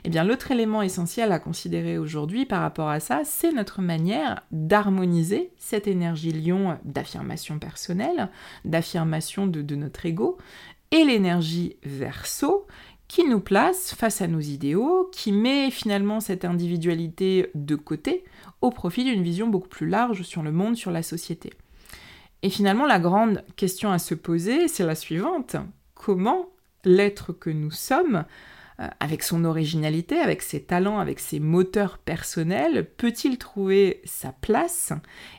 Eh 0.05 0.11
bien 0.11 0.23
l'autre 0.23 0.51
élément 0.51 0.83
essentiel 0.83 1.33
à 1.33 1.39
considérer 1.39 1.97
aujourd'hui 1.97 2.45
par 2.45 2.61
rapport 2.61 2.91
à 2.91 3.01
ça, 3.01 3.23
c'est 3.25 3.53
notre 3.53 3.81
manière 3.81 4.43
d'harmoniser 4.51 5.51
cette 5.57 5.87
énergie 5.87 6.33
lion 6.33 6.77
d'affirmation 6.85 7.59
personnelle, 7.59 8.29
d'affirmation 8.67 9.47
de, 9.47 9.63
de 9.63 9.77
notre 9.77 10.05
ego, 10.05 10.37
et 10.91 11.05
l'énergie 11.05 11.77
verso, 11.85 12.67
qui 13.11 13.25
nous 13.25 13.41
place 13.41 13.93
face 13.93 14.23
à 14.23 14.29
nos 14.29 14.39
idéaux, 14.39 15.11
qui 15.11 15.33
met 15.33 15.73
finalement 15.73 16.21
cette 16.21 16.45
individualité 16.45 17.51
de 17.57 17.75
côté 17.75 18.23
au 18.61 18.71
profit 18.71 19.03
d'une 19.03 19.25
vision 19.25 19.49
beaucoup 19.49 19.67
plus 19.67 19.89
large 19.89 20.23
sur 20.23 20.45
le 20.45 20.53
monde, 20.53 20.77
sur 20.77 20.93
la 20.93 21.03
société. 21.03 21.53
Et 22.45 22.51
finalement, 22.51 22.87
la 22.87 23.01
grande 23.01 23.43
question 23.57 23.91
à 23.91 23.99
se 23.99 24.15
poser, 24.15 24.69
c'est 24.69 24.87
la 24.87 24.95
suivante. 24.95 25.57
Comment 25.95 26.51
l'être 26.85 27.33
que 27.33 27.51
nous 27.51 27.73
sommes 27.73 28.25
avec 28.99 29.23
son 29.23 29.45
originalité, 29.45 30.19
avec 30.19 30.41
ses 30.41 30.63
talents, 30.63 30.99
avec 30.99 31.21
ses 31.21 31.39
moteurs 31.39 31.99
personnels, 31.99 32.89
peut-il 32.97 33.37
trouver 33.37 34.01
sa 34.05 34.33
place 34.33 34.93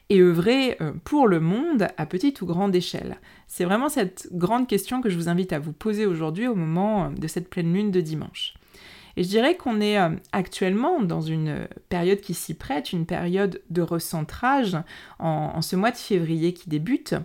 et 0.09 0.21
œuvrer 0.21 0.77
euh, 0.79 0.91
pour 1.03 1.27
le 1.27 1.39
monde 1.39 1.87
à 1.97 2.05
petite 2.05 2.41
ou 2.41 2.45
grande 2.45 2.75
échelle? 2.75 3.17
C'est 3.47 3.65
vraiment 3.65 3.89
cette 3.89 4.29
grande 4.31 4.67
question 4.67 5.01
que 5.01 5.09
je 5.09 5.17
vous 5.17 5.27
invite 5.27 5.53
à 5.53 5.59
vous 5.59 5.73
poser 5.73 6.05
aujourd'hui 6.05 6.47
au 6.47 6.55
moment 6.55 7.05
euh, 7.05 7.09
de 7.09 7.27
cette 7.27 7.49
pleine 7.49 7.73
lune 7.73 7.89
de 7.89 8.01
dimanche. 8.01 8.53
Et 9.17 9.23
je 9.23 9.29
dirais 9.29 9.57
qu'on 9.57 9.81
est 9.81 9.97
actuellement 10.31 11.01
dans 11.01 11.19
une 11.19 11.67
période 11.89 12.21
qui 12.21 12.33
s'y 12.33 12.53
prête, 12.53 12.93
une 12.93 13.05
période 13.05 13.61
de 13.69 13.81
recentrage 13.81 14.77
en, 15.19 15.61
ce 15.61 15.75
mois 15.75 15.91
de 15.91 15.97
février 15.97 16.53
qui 16.53 16.69
débute, 16.69 17.15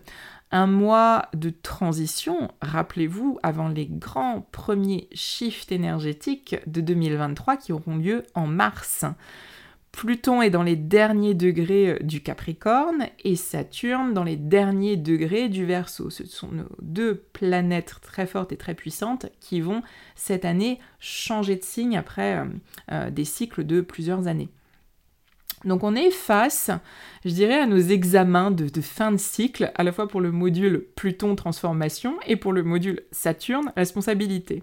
un 0.56 0.66
mois 0.66 1.28
de 1.34 1.50
transition, 1.50 2.50
rappelez-vous, 2.62 3.38
avant 3.42 3.68
les 3.68 3.86
grands 3.86 4.46
premiers 4.52 5.08
shifts 5.12 5.70
énergétiques 5.70 6.56
de 6.66 6.80
2023 6.80 7.58
qui 7.58 7.72
auront 7.72 7.96
lieu 7.96 8.22
en 8.34 8.46
mars. 8.46 9.04
Pluton 9.92 10.40
est 10.40 10.50
dans 10.50 10.62
les 10.62 10.76
derniers 10.76 11.34
degrés 11.34 11.98
du 12.02 12.22
Capricorne 12.22 13.06
et 13.24 13.36
Saturne 13.36 14.14
dans 14.14 14.24
les 14.24 14.36
derniers 14.36 14.96
degrés 14.96 15.48
du 15.48 15.66
Verseau. 15.66 16.08
Ce 16.10 16.24
sont 16.24 16.48
nos 16.52 16.68
deux 16.80 17.16
planètes 17.32 17.96
très 18.02 18.26
fortes 18.26 18.52
et 18.52 18.56
très 18.56 18.74
puissantes 18.74 19.26
qui 19.40 19.60
vont 19.60 19.82
cette 20.14 20.46
année 20.46 20.80
changer 21.00 21.56
de 21.56 21.64
signe 21.64 21.98
après 21.98 22.38
euh, 22.38 22.44
euh, 22.92 23.10
des 23.10 23.24
cycles 23.24 23.64
de 23.64 23.82
plusieurs 23.82 24.26
années. 24.26 24.48
Donc 25.64 25.82
on 25.84 25.94
est 25.94 26.10
face, 26.10 26.70
je 27.24 27.30
dirais, 27.30 27.60
à 27.60 27.66
nos 27.66 27.78
examens 27.78 28.50
de, 28.50 28.68
fin 28.80 29.10
de 29.10 29.16
cycle, 29.16 29.72
à 29.74 29.82
la 29.82 29.92
fois 29.92 30.06
pour 30.06 30.20
le 30.20 30.30
module 30.30 30.84
Pluton 30.94 31.34
transformation 31.34 32.16
et 32.26 32.36
pour 32.36 32.52
le 32.52 32.62
module 32.62 33.02
Saturne 33.10 33.72
responsabilité. 33.76 34.62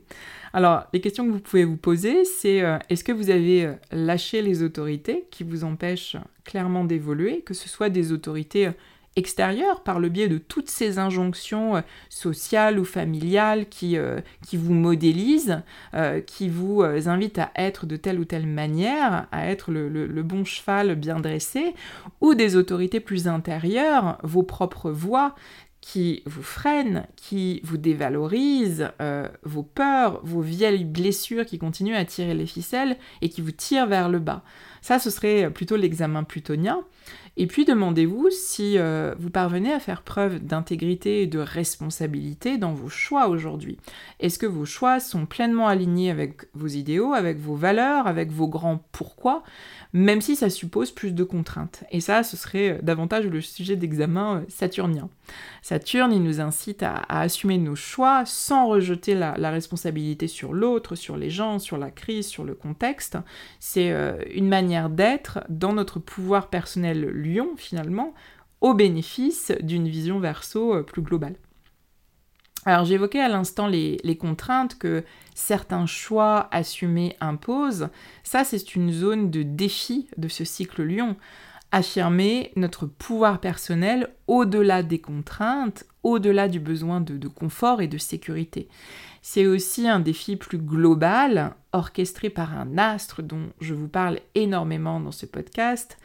Alors 0.54 0.84
les 0.94 1.02
questions 1.02 1.26
que 1.26 1.32
vous 1.32 1.40
pouvez 1.40 1.66
vous 1.66 1.78
poser, 1.78 2.26
c'est 2.26 2.62
euh, 2.62 2.78
est-ce 2.90 3.04
que 3.04 3.12
vous 3.12 3.32
avez 3.32 3.66
euh, 3.66 3.74
lâché 3.92 4.42
les 4.42 4.62
autorités 4.62 5.26
qui 5.32 5.44
vous 5.44 5.64
empêchent 5.64 6.18
clairement 6.46 6.84
d'évoluer, 6.84 7.42
que 7.42 7.54
ce 7.54 7.68
soit 7.68 7.90
des 7.90 8.12
autorités 8.12 8.70
extérieur 9.16 9.82
par 9.82 10.00
le 10.00 10.10
biais 10.10 10.28
de 10.28 10.38
toutes 10.38 10.70
ces 10.70 10.98
injonctions 10.98 11.78
euh, 11.78 11.82
sociales 12.10 12.80
ou 12.80 12.86
familiales 12.86 13.68
qui, 13.70 13.98
euh, 13.98 14.20
vous 14.54 14.74
modélisent, 14.74 15.62
euh, 15.94 16.22
qui 16.22 16.50
vous 16.50 16.84
invitent 16.84 17.40
à 17.40 17.52
être 17.56 17.86
de 17.86 17.96
telle 17.96 18.20
ou 18.20 18.26
telle 18.26 18.48
manière, 18.48 19.28
à 19.32 19.48
être 19.48 19.72
le, 19.72 19.90
le, 19.90 20.24
bon 20.24 20.46
cheval 20.46 20.96
bien 20.96 21.20
dressé, 21.20 21.74
ou 22.22 22.34
des 22.34 22.56
autorités 22.56 23.00
plus 23.00 23.28
intérieures, 23.28 24.18
vos 24.24 24.44
propres 24.44 24.92
voix 24.92 25.36
qui 25.82 26.24
vous 26.26 26.44
freinent, 26.44 27.06
qui 27.18 27.60
vous 27.64 27.78
dévalorisent, 27.78 28.90
vos 29.44 29.64
peurs, 29.64 30.22
vos 30.24 30.40
vieilles 30.40 30.86
blessures 30.86 31.46
qui 31.46 31.58
continuent 31.58 31.96
à 31.96 32.06
tirer 32.06 32.34
les 32.34 32.46
ficelles 32.46 32.96
et 33.22 33.28
qui 33.28 33.42
vous 33.42 33.52
tirent 33.52 33.88
vers 33.88 34.08
le 34.08 34.20
bas. 34.20 34.44
Ça, 34.82 34.98
ce 35.00 35.10
serait 35.10 35.50
plutôt 35.50 35.76
l'examen 35.76 36.24
plutonien. 36.24 36.86
Et 37.36 37.48
puis 37.48 37.66
demandez-vous 37.66 38.30
si 38.30 38.78
euh, 38.78 39.16
vous 39.18 39.32
parvenez 39.32 39.74
à 39.74 39.80
faire 39.80 40.04
preuve 40.04 40.40
d'intégrité 40.40 41.24
et 41.24 41.28
de 41.28 41.40
responsabilité 41.40 42.58
dans 42.58 42.74
vos 42.74 42.90
choix 42.90 43.28
aujourd'hui. 43.28 43.78
Est-ce 44.20 44.38
que 44.38 44.46
vos 44.46 44.66
choix 44.66 45.00
sont 45.00 45.26
pleinement 45.26 45.68
alignés 45.68 46.12
avec 46.12 46.44
vos 46.54 46.68
idéaux, 46.68 47.14
avec 47.14 47.40
vos 47.40 47.56
valeurs, 47.56 48.06
avec 48.06 48.32
vos 48.32 48.48
grands 48.48 48.84
pourquoi? 48.92 49.44
Même 49.94 50.22
si 50.22 50.36
ça 50.36 50.50
suppose 50.50 50.92
plus 50.92 51.14
de 51.14 51.24
contraintes. 51.24 51.84
Et 51.92 52.02
ça, 52.02 52.24
ce 52.24 52.36
serait 52.36 52.72
euh, 52.72 52.82
davantage 52.82 53.26
le 53.26 53.42
sujet 53.42 53.76
d'examen 53.76 54.38
euh, 54.38 54.46
saturnien. 54.50 55.08
Saturne, 55.62 56.12
il 56.12 56.24
nous 56.24 56.42
incite 56.42 56.82
à, 56.82 57.04
assumer 57.08 57.60
nos 57.60 57.76
choix 57.76 58.24
sans 58.26 58.68
rejeter 58.68 59.14
la, 59.14 59.52
responsabilité 59.52 60.28
sur 60.28 60.52
l'autre, 60.52 60.96
sur 60.96 61.16
les 61.16 61.30
gens, 61.30 61.60
sur 61.60 61.78
la 61.78 61.92
crise, 61.92 62.28
sur 62.28 62.44
le 62.44 62.56
contexte. 62.56 63.18
C'est 63.60 63.92
euh, 63.92 64.18
une 64.34 64.50
manière 64.50 64.90
d'être 64.90 65.42
dans 65.48 65.74
notre 65.74 66.00
pouvoir 66.00 66.48
personnel 66.48 67.02
lion, 67.10 67.50
finalement, 67.56 68.14
au 68.62 68.74
bénéfice 68.74 69.52
d'une 69.62 69.88
vision 69.88 70.20
verso 70.20 70.84
plus 70.84 71.02
globale. 71.02 71.36
Alors 72.66 72.86
j'évoquais 72.86 73.20
à 73.20 73.28
l'instant 73.28 73.68
les, 73.68 74.18
contraintes 74.20 74.78
que 74.78 75.04
certains 75.36 75.86
choix 75.86 76.48
assumés 76.52 77.16
imposent. 77.20 77.90
Ça, 78.24 78.44
c'est 78.44 78.76
une 78.76 78.92
zone 78.92 79.30
de 79.30 79.44
défi 79.44 80.08
de 80.18 80.28
ce 80.28 80.46
cycle 80.46 80.84
lion. 80.84 81.16
Affirmer 81.72 82.52
notre 82.56 82.86
pouvoir 82.86 83.40
personnel 83.40 84.10
au-delà 84.28 84.84
des 84.84 85.00
contraintes, 85.00 85.86
au-delà 86.04 86.48
du 86.48 86.60
besoin 86.60 87.02
de, 87.02 87.28
confort 87.28 87.82
et 87.82 87.88
de 87.88 87.98
sécurité. 87.98 88.70
C'est 89.22 89.48
aussi 89.48 89.88
un 89.88 90.00
défi 90.00 90.36
plus 90.36 90.60
global, 90.60 91.56
orchestré 91.72 92.30
par 92.30 92.58
un 92.58 92.78
astre 92.78 93.24
dont 93.24 93.50
je 93.60 93.74
vous 93.74 93.88
parle 93.88 94.20
énormément 94.36 95.00
dans 95.00 95.12
ce 95.12 95.26
podcast, 95.26 95.98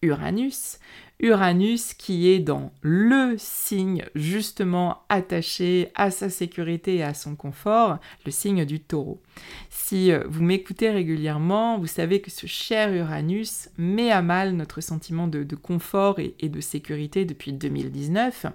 Uranus. 0.00 0.78
Uranus 1.22 1.94
qui 1.94 2.28
est 2.28 2.40
dans 2.40 2.72
le 2.82 3.36
signe 3.38 4.04
justement 4.16 5.04
attaché 5.08 5.90
à 5.94 6.10
sa 6.10 6.28
sécurité 6.28 6.96
et 6.96 7.02
à 7.04 7.14
son 7.14 7.36
confort, 7.36 7.98
le 8.26 8.32
signe 8.32 8.64
du 8.64 8.80
taureau. 8.80 9.20
Si 9.70 10.10
euh, 10.10 10.24
vous 10.28 10.42
m'écoutez 10.42 10.90
régulièrement, 10.90 11.78
vous 11.78 11.86
savez 11.86 12.20
que 12.20 12.30
ce 12.30 12.48
cher 12.48 12.92
Uranus 12.92 13.68
met 13.78 14.10
à 14.10 14.20
mal 14.20 14.52
notre 14.52 14.80
sentiment 14.80 15.28
de, 15.28 15.44
confort 15.54 16.18
et, 16.18 16.48
de 16.48 16.60
sécurité 16.60 17.24
depuis 17.24 17.52
2019. 17.52 18.46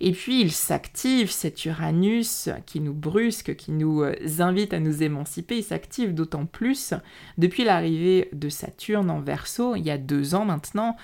Et 0.00 0.12
puis 0.12 0.40
il 0.42 0.52
s'active, 0.52 1.30
cet 1.30 1.64
Uranus 1.64 2.50
qui 2.66 2.80
nous 2.80 2.94
brusque, 2.94 3.56
qui 3.56 3.72
nous 3.72 4.02
euh, 4.02 4.14
invite 4.38 4.74
à 4.74 4.78
nous 4.78 5.02
émanciper, 5.02 5.58
il 5.58 5.64
s'active 5.64 6.14
d'autant 6.14 6.46
plus 6.46 6.94
depuis 7.38 7.64
l'arrivée 7.64 8.28
de 8.32 8.48
Saturne 8.48 9.10
en 9.10 9.20
Verseau, 9.20 9.74
il 9.74 9.84
y 9.84 9.90
a 9.90 9.98
deux 9.98 10.34
ans 10.34 10.44
maintenant, 10.44 10.96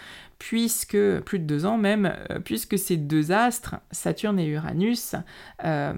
puisque, 0.42 0.99
plus 1.20 1.38
de 1.38 1.44
deux 1.44 1.66
ans 1.66 1.78
même, 1.78 2.12
euh, 2.30 2.40
puisque 2.40 2.76
ces 2.76 2.96
deux 2.96 3.30
astres, 3.30 3.76
Saturne 3.92 4.40
et 4.40 4.46
Uranus, 4.46 5.14
euh, 5.64 5.94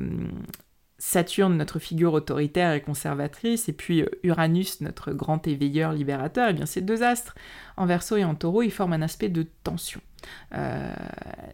Saturne, 0.99 1.57
notre 1.57 1.79
figure 1.79 2.13
autoritaire 2.13 2.75
et 2.75 2.83
conservatrice, 2.83 3.71
et 3.71 3.73
puis 3.73 4.03
euh, 4.03 4.07
Uranus, 4.23 4.83
notre 4.83 5.15
grand 5.15 5.47
éveilleur 5.47 5.95
libérateur, 5.95 6.49
et 6.49 6.51
eh 6.51 6.53
bien 6.53 6.67
ces 6.67 6.83
deux 6.83 7.03
astres, 7.03 7.35
en 7.79 7.87
verso 7.87 8.19
et 8.19 8.25
en 8.25 8.35
taureau, 8.35 8.61
ils 8.61 8.71
forment 8.71 8.93
un 8.93 9.01
aspect 9.01 9.31
de 9.31 9.47
tension. 9.65 10.03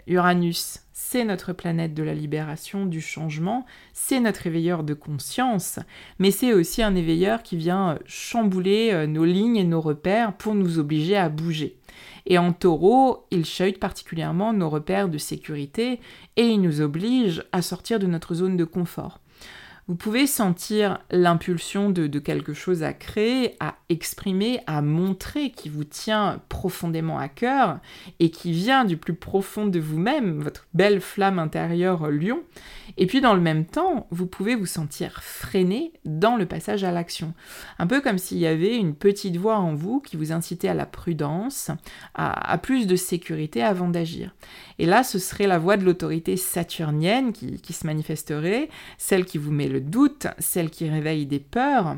Uranus, 0.07 0.81
c'est 0.93 1.25
notre 1.25 1.53
planète 1.53 1.93
de 1.93 2.05
la 2.05 2.15
libération, 2.15 2.87
du 2.87 3.01
changement, 3.01 3.67
c'est 3.93 4.21
notre 4.21 4.47
éveilleur 4.47 4.85
de 4.85 4.95
conscience, 4.95 5.81
mais 6.21 6.31
c'est 6.31 6.53
aussi 6.53 6.81
un 6.83 6.95
éveilleur 6.95 7.43
qui 7.43 7.57
vient 7.57 7.99
chambouler 8.07 9.09
nos 9.09 9.25
lignes 9.25 9.57
et 9.57 9.65
nos 9.65 9.81
repères 9.81 10.37
pour 10.37 10.55
nous 10.55 10.79
obliger 10.79 11.17
à 11.17 11.29
bouger. 11.29 11.81
Et 12.27 12.39
en 12.39 12.53
taureau, 12.53 13.27
il 13.31 13.45
chahute 13.45 13.79
particulièrement 13.79 14.53
nos 14.53 14.71
repères 14.71 15.09
de 15.09 15.19
sécurité 15.19 16.01
et 16.37 16.47
il 16.47 16.61
nous 16.61 16.81
oblige 16.81 17.45
à 17.53 17.63
sortir 17.63 17.99
de 17.99 18.07
notre 18.07 18.35
zone 18.35 18.57
de 18.57 18.65
confort. 18.65 19.21
Vous 19.91 19.97
pouvez 19.97 20.29
sentir 20.29 21.01
l'impulsion 21.11 21.91
de, 21.91 22.07
quelque 22.21 22.55
chose 22.55 22.85
à 22.85 22.93
créer, 22.93 23.57
à 23.59 23.75
exprimer, 23.89 24.61
à 24.69 24.83
montrer 24.83 25.51
qui 25.51 25.69
vous 25.69 25.83
tient 25.83 26.41
profondément 26.49 27.19
à 27.19 27.27
cœur 27.29 27.81
et 28.21 28.31
qui 28.31 28.53
vient 28.53 28.85
du 28.85 28.97
plus 28.97 29.15
profond 29.15 29.67
de 29.67 29.81
vous-même, 29.81 30.43
votre 30.43 30.69
belle 30.75 31.01
flamme 31.01 31.41
intérieure 31.41 32.09
lion. 32.09 32.39
Et 32.99 33.09
puis 33.09 33.21
dans 33.21 33.35
le 33.35 33.41
même 33.41 33.65
temps, 33.65 34.07
vous 34.13 34.27
pouvez 34.27 34.55
vous 34.55 34.67
sentir 34.67 35.25
freiné 35.25 35.93
dans 36.05 36.37
le 36.37 36.47
passage 36.47 36.85
à 36.85 36.93
l'action. 36.93 37.35
Un 37.81 37.89
peu 37.89 38.01
comme 38.01 38.19
s'il 38.19 38.39
y 38.39 38.47
avait 38.47 38.77
une 38.77 38.95
petite 38.95 39.39
voix 39.39 39.59
en 39.59 39.75
vous 39.75 39.99
qui 39.99 40.17
vous 40.17 40.31
incitait 40.31 40.69
à 40.69 40.75
la 40.75 40.87
prudence, 40.87 41.73
à, 42.15 42.59
plus 42.59 42.87
de 42.87 42.95
sécurité 42.95 43.61
avant 43.61 43.89
d'agir. 43.89 44.37
Et 44.79 44.87
là, 44.87 45.03
ce 45.03 45.19
serait 45.19 45.49
la 45.49 45.59
voix 45.59 45.77
de 45.77 45.85
l'autorité 45.85 46.37
saturnienne 46.37 47.33
qui, 47.33 47.61
qui 47.61 47.73
se 47.73 47.87
manifesterait, 47.87 48.69
celle 48.97 49.25
qui 49.25 49.39
vous 49.39 49.51
met 49.51 49.67
le 49.67 49.80
doute, 49.81 50.27
celle 50.39 50.71
qui 50.71 50.89
réveille 50.89 51.27
des 51.27 51.41
peurs. 51.41 51.97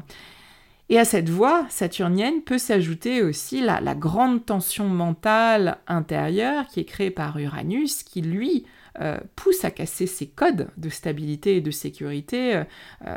Et 0.89 0.99
à 0.99 1.05
cette 1.05 1.31
voix 1.31 1.65
saturnienne 1.71 2.43
peut 2.43 2.59
s'ajouter 2.59 3.23
aussi 3.23 3.63
la, 3.63 3.95
grande 3.95 4.45
tension 4.45 4.89
mentale 4.89 5.79
intérieure 5.87 6.67
qui 6.67 6.81
est 6.81 6.85
créée 6.85 7.11
par 7.11 7.39
Uranus, 7.39 8.03
qui 8.03 8.21
lui 8.21 8.67
euh, 9.01 9.17
pousse 9.37 9.65
à 9.65 9.71
casser 9.71 10.07
ses 10.07 10.27
codes 10.27 10.69
de 10.77 10.91
stabilité 10.91 11.57
et 11.57 11.61
de 11.63 11.71
sécurité 11.71 12.57
euh, 12.57 12.65
euh, 13.07 13.17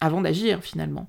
avant 0.00 0.22
d'agir 0.22 0.62
finalement. 0.62 1.06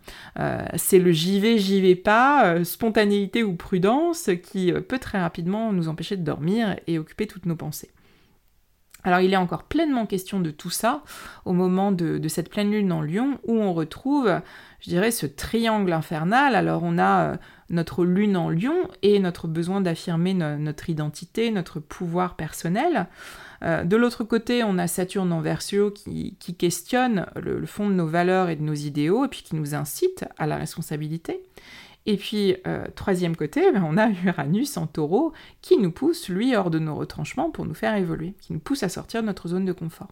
c'est 0.75 0.99
le 0.99 1.13
j'y 1.13 1.39
vais, 1.39 1.57
j'y 1.57 1.79
vais 1.79 1.95
pas, 1.95 2.65
spontanéité 2.65 3.41
ou 3.43 3.55
prudence 3.55 4.29
qui 4.43 4.73
peut 4.73 4.99
très 4.99 5.21
rapidement 5.21 5.71
nous 5.71 5.87
empêcher 5.87 6.17
de 6.17 6.23
dormir 6.23 6.75
et 6.87 6.99
occuper 6.99 7.27
toutes 7.27 7.45
nos 7.45 7.55
pensées. 7.55 7.91
Alors 9.03 9.19
il 9.19 9.33
est 9.33 9.37
encore 9.37 9.63
pleinement 9.63 10.05
question 10.05 10.39
de 10.39 10.51
tout 10.51 10.69
ça 10.69 11.03
au 11.45 11.53
moment 11.53 11.91
de, 11.91 12.27
cette 12.27 12.49
pleine 12.49 12.71
lune 12.71 12.91
en 12.91 13.01
Lion 13.01 13.39
où 13.45 13.55
on 13.55 13.73
retrouve, 13.73 14.31
je 14.79 14.89
dirais, 14.89 15.11
ce 15.11 15.25
triangle 15.25 15.91
infernal. 15.91 16.55
Alors 16.55 16.81
on 16.83 16.97
a 16.97 17.31
euh, 17.31 17.37
notre 17.69 18.05
lune 18.05 18.37
en 18.37 18.49
Lion 18.49 18.75
et 19.01 19.19
notre 19.19 19.47
besoin 19.47 19.81
d'affirmer 19.81 20.33
notre 20.33 20.89
identité, 20.89 21.51
notre 21.51 21.79
pouvoir 21.79 22.35
personnel. 22.35 23.07
Euh, 23.63 23.83
de 23.83 23.95
l'autre 23.95 24.23
côté, 24.23 24.63
on 24.63 24.77
a 24.77 24.87
Saturne 24.87 25.31
en 25.31 25.41
Versio 25.41 25.91
qui, 25.91 26.35
questionne 26.57 27.27
le, 27.35 27.65
fond 27.65 27.87
de 27.87 27.93
nos 27.93 28.07
valeurs 28.07 28.49
et 28.49 28.55
de 28.55 28.63
nos 28.63 28.73
idéaux 28.73 29.25
et 29.25 29.27
puis 29.27 29.43
qui 29.43 29.55
nous 29.55 29.75
incite 29.75 30.25
à 30.37 30.47
la 30.47 30.57
responsabilité. 30.57 31.41
Et 32.05 32.17
puis, 32.17 32.55
euh, 32.65 32.85
troisième 32.95 33.35
côté, 33.35 33.71
ben, 33.71 33.83
on 33.87 33.97
a 33.97 34.09
Uranus 34.25 34.77
en 34.77 34.87
taureau 34.87 35.33
qui 35.61 35.77
nous 35.77 35.91
pousse, 35.91 36.29
lui, 36.29 36.55
hors 36.55 36.71
de 36.71 36.79
nos 36.79 36.95
retranchements 36.95 37.51
pour 37.51 37.65
nous 37.65 37.75
faire 37.75 37.95
évoluer, 37.95 38.33
qui 38.41 38.53
nous 38.53 38.59
pousse 38.59 38.83
à 38.83 38.89
sortir 38.89 39.21
de 39.21 39.27
notre 39.27 39.47
zone 39.47 39.65
de 39.65 39.73
confort. 39.73 40.09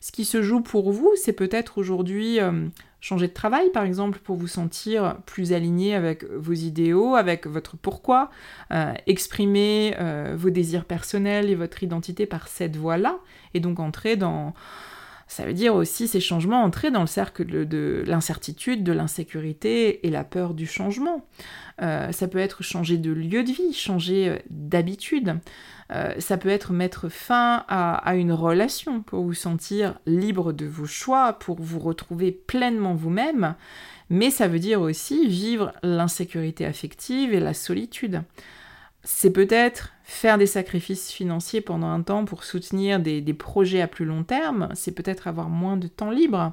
Ce 0.00 0.10
qui 0.10 0.24
se 0.24 0.42
joue 0.42 0.62
pour 0.62 0.90
vous, 0.90 1.12
c'est 1.14 1.34
peut-être 1.34 1.78
aujourd'hui 1.78 2.40
euh, 2.40 2.66
changer 3.00 3.28
de 3.28 3.32
travail, 3.32 3.70
par 3.70 3.84
exemple, 3.84 4.18
pour 4.18 4.36
vous 4.36 4.48
sentir 4.48 5.16
plus 5.26 5.52
aligné 5.52 5.94
avec 5.94 6.24
vos 6.24 6.54
idéaux, 6.54 7.14
avec 7.14 7.46
votre 7.46 7.76
pourquoi, 7.76 8.30
euh, 8.72 8.92
exprimer 9.06 9.94
vos 10.34 10.50
désirs 10.50 10.86
personnels 10.86 11.50
et 11.50 11.54
votre 11.54 11.82
identité 11.82 12.26
par 12.26 12.48
cette 12.48 12.76
voie-là, 12.76 13.18
et 13.54 13.60
donc 13.60 13.78
entrer 13.78 14.16
dans 14.16 14.54
ça 15.26 15.44
veut 15.44 15.54
dire 15.54 15.74
aussi 15.74 16.08
ces 16.08 16.20
changements 16.20 16.62
entrer 16.62 16.90
dans 16.90 17.00
le 17.00 17.06
cercle 17.06 17.44
de, 17.66 18.04
l'incertitude, 18.06 18.84
de 18.84 18.92
l'insécurité 18.92 20.06
et 20.06 20.10
la 20.10 20.24
peur 20.24 20.54
du 20.54 20.66
changement. 20.66 21.26
Euh, 21.80 22.12
ça 22.12 22.28
peut 22.28 22.38
être 22.38 22.62
changer 22.62 22.98
de 22.98 23.10
lieu 23.10 23.42
de 23.42 23.50
vie, 23.50 23.72
changer 23.72 24.28
euh, 24.28 24.36
d'habitude. 24.50 25.38
Euh, 25.90 26.14
ça 26.18 26.36
peut 26.36 26.48
être 26.48 26.72
mettre 26.72 27.08
fin 27.08 27.64
à, 27.68 28.14
une 28.14 28.32
relation 28.32 29.02
pour 29.02 29.24
vous 29.24 29.34
sentir 29.34 29.98
libre 30.06 30.52
de 30.52 30.66
vos 30.66 30.86
choix, 30.86 31.34
pour 31.34 31.60
vous 31.60 31.78
retrouver 31.78 32.32
pleinement 32.32 32.94
vous-même. 32.94 33.54
Mais 34.10 34.30
ça 34.30 34.48
veut 34.48 34.58
dire 34.58 34.80
aussi 34.80 35.26
vivre 35.26 35.72
l'insécurité 35.82 36.66
affective 36.66 37.32
et 37.32 37.40
la 37.40 37.54
solitude 37.54 38.22
c'est 39.04 39.32
peut-être 39.32 39.92
faire 40.04 40.38
des 40.38 40.46
sacrifices 40.46 41.10
financiers 41.10 41.60
pendant 41.60 41.88
un 41.88 42.02
temps 42.02 42.24
pour 42.24 42.44
soutenir 42.44 43.00
des, 43.00 43.22
projets 43.34 43.80
à 43.80 43.88
plus 43.88 44.04
long 44.04 44.24
terme, 44.24 44.68
c'est 44.74 44.92
peut-être 44.92 45.26
avoir 45.26 45.48
moins 45.48 45.76
de 45.76 45.88
temps 45.88 46.10
libre. 46.10 46.52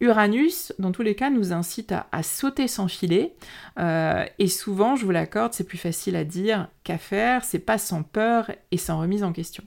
Uranus, 0.00 0.72
dans 0.78 0.92
tous 0.92 1.02
les 1.02 1.16
cas, 1.16 1.28
nous 1.28 1.52
incite 1.52 1.92
à, 1.92 2.22
sauter 2.22 2.68
sans 2.68 2.86
filet, 2.86 3.34
euh, 3.78 4.24
et 4.38 4.46
souvent, 4.48 4.94
je 4.94 5.04
vous 5.04 5.10
l'accorde, 5.10 5.52
c'est 5.52 5.64
plus 5.64 5.78
facile 5.78 6.14
à 6.14 6.24
dire 6.24 6.68
qu'à 6.84 6.98
faire, 6.98 7.44
c'est 7.44 7.58
pas 7.58 7.78
sans 7.78 8.04
peur 8.04 8.50
et 8.70 8.76
sans 8.76 9.00
remise 9.00 9.24
en 9.24 9.32
question. 9.32 9.64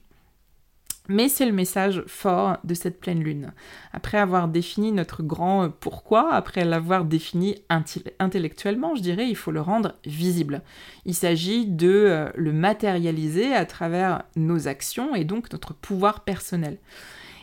Mais 1.08 1.28
c'est 1.28 1.46
le 1.46 1.52
message 1.52 2.04
fort 2.06 2.58
de 2.62 2.74
cette 2.74 3.00
pleine 3.00 3.22
lune. 3.22 3.52
Après 3.92 4.18
avoir 4.18 4.46
défini 4.46 4.92
notre 4.92 5.22
grand 5.22 5.68
pourquoi, 5.68 6.32
après 6.32 6.64
l'avoir 6.64 7.04
défini 7.04 7.56
intellectuellement, 8.18 8.94
je 8.94 9.02
dirais, 9.02 9.28
il 9.28 9.36
faut 9.36 9.50
le 9.50 9.60
rendre 9.60 9.96
visible. 10.06 10.62
Il 11.04 11.14
s'agit 11.14 11.66
de 11.66 11.88
euh, 11.88 12.30
le 12.36 12.52
matérialiser 12.52 13.52
à 13.52 13.66
travers 13.66 14.22
nos 14.36 14.68
actions 14.68 15.14
et 15.14 15.24
donc 15.24 15.52
notre 15.52 15.74
pouvoir 15.74 16.20
personnel. 16.20 16.78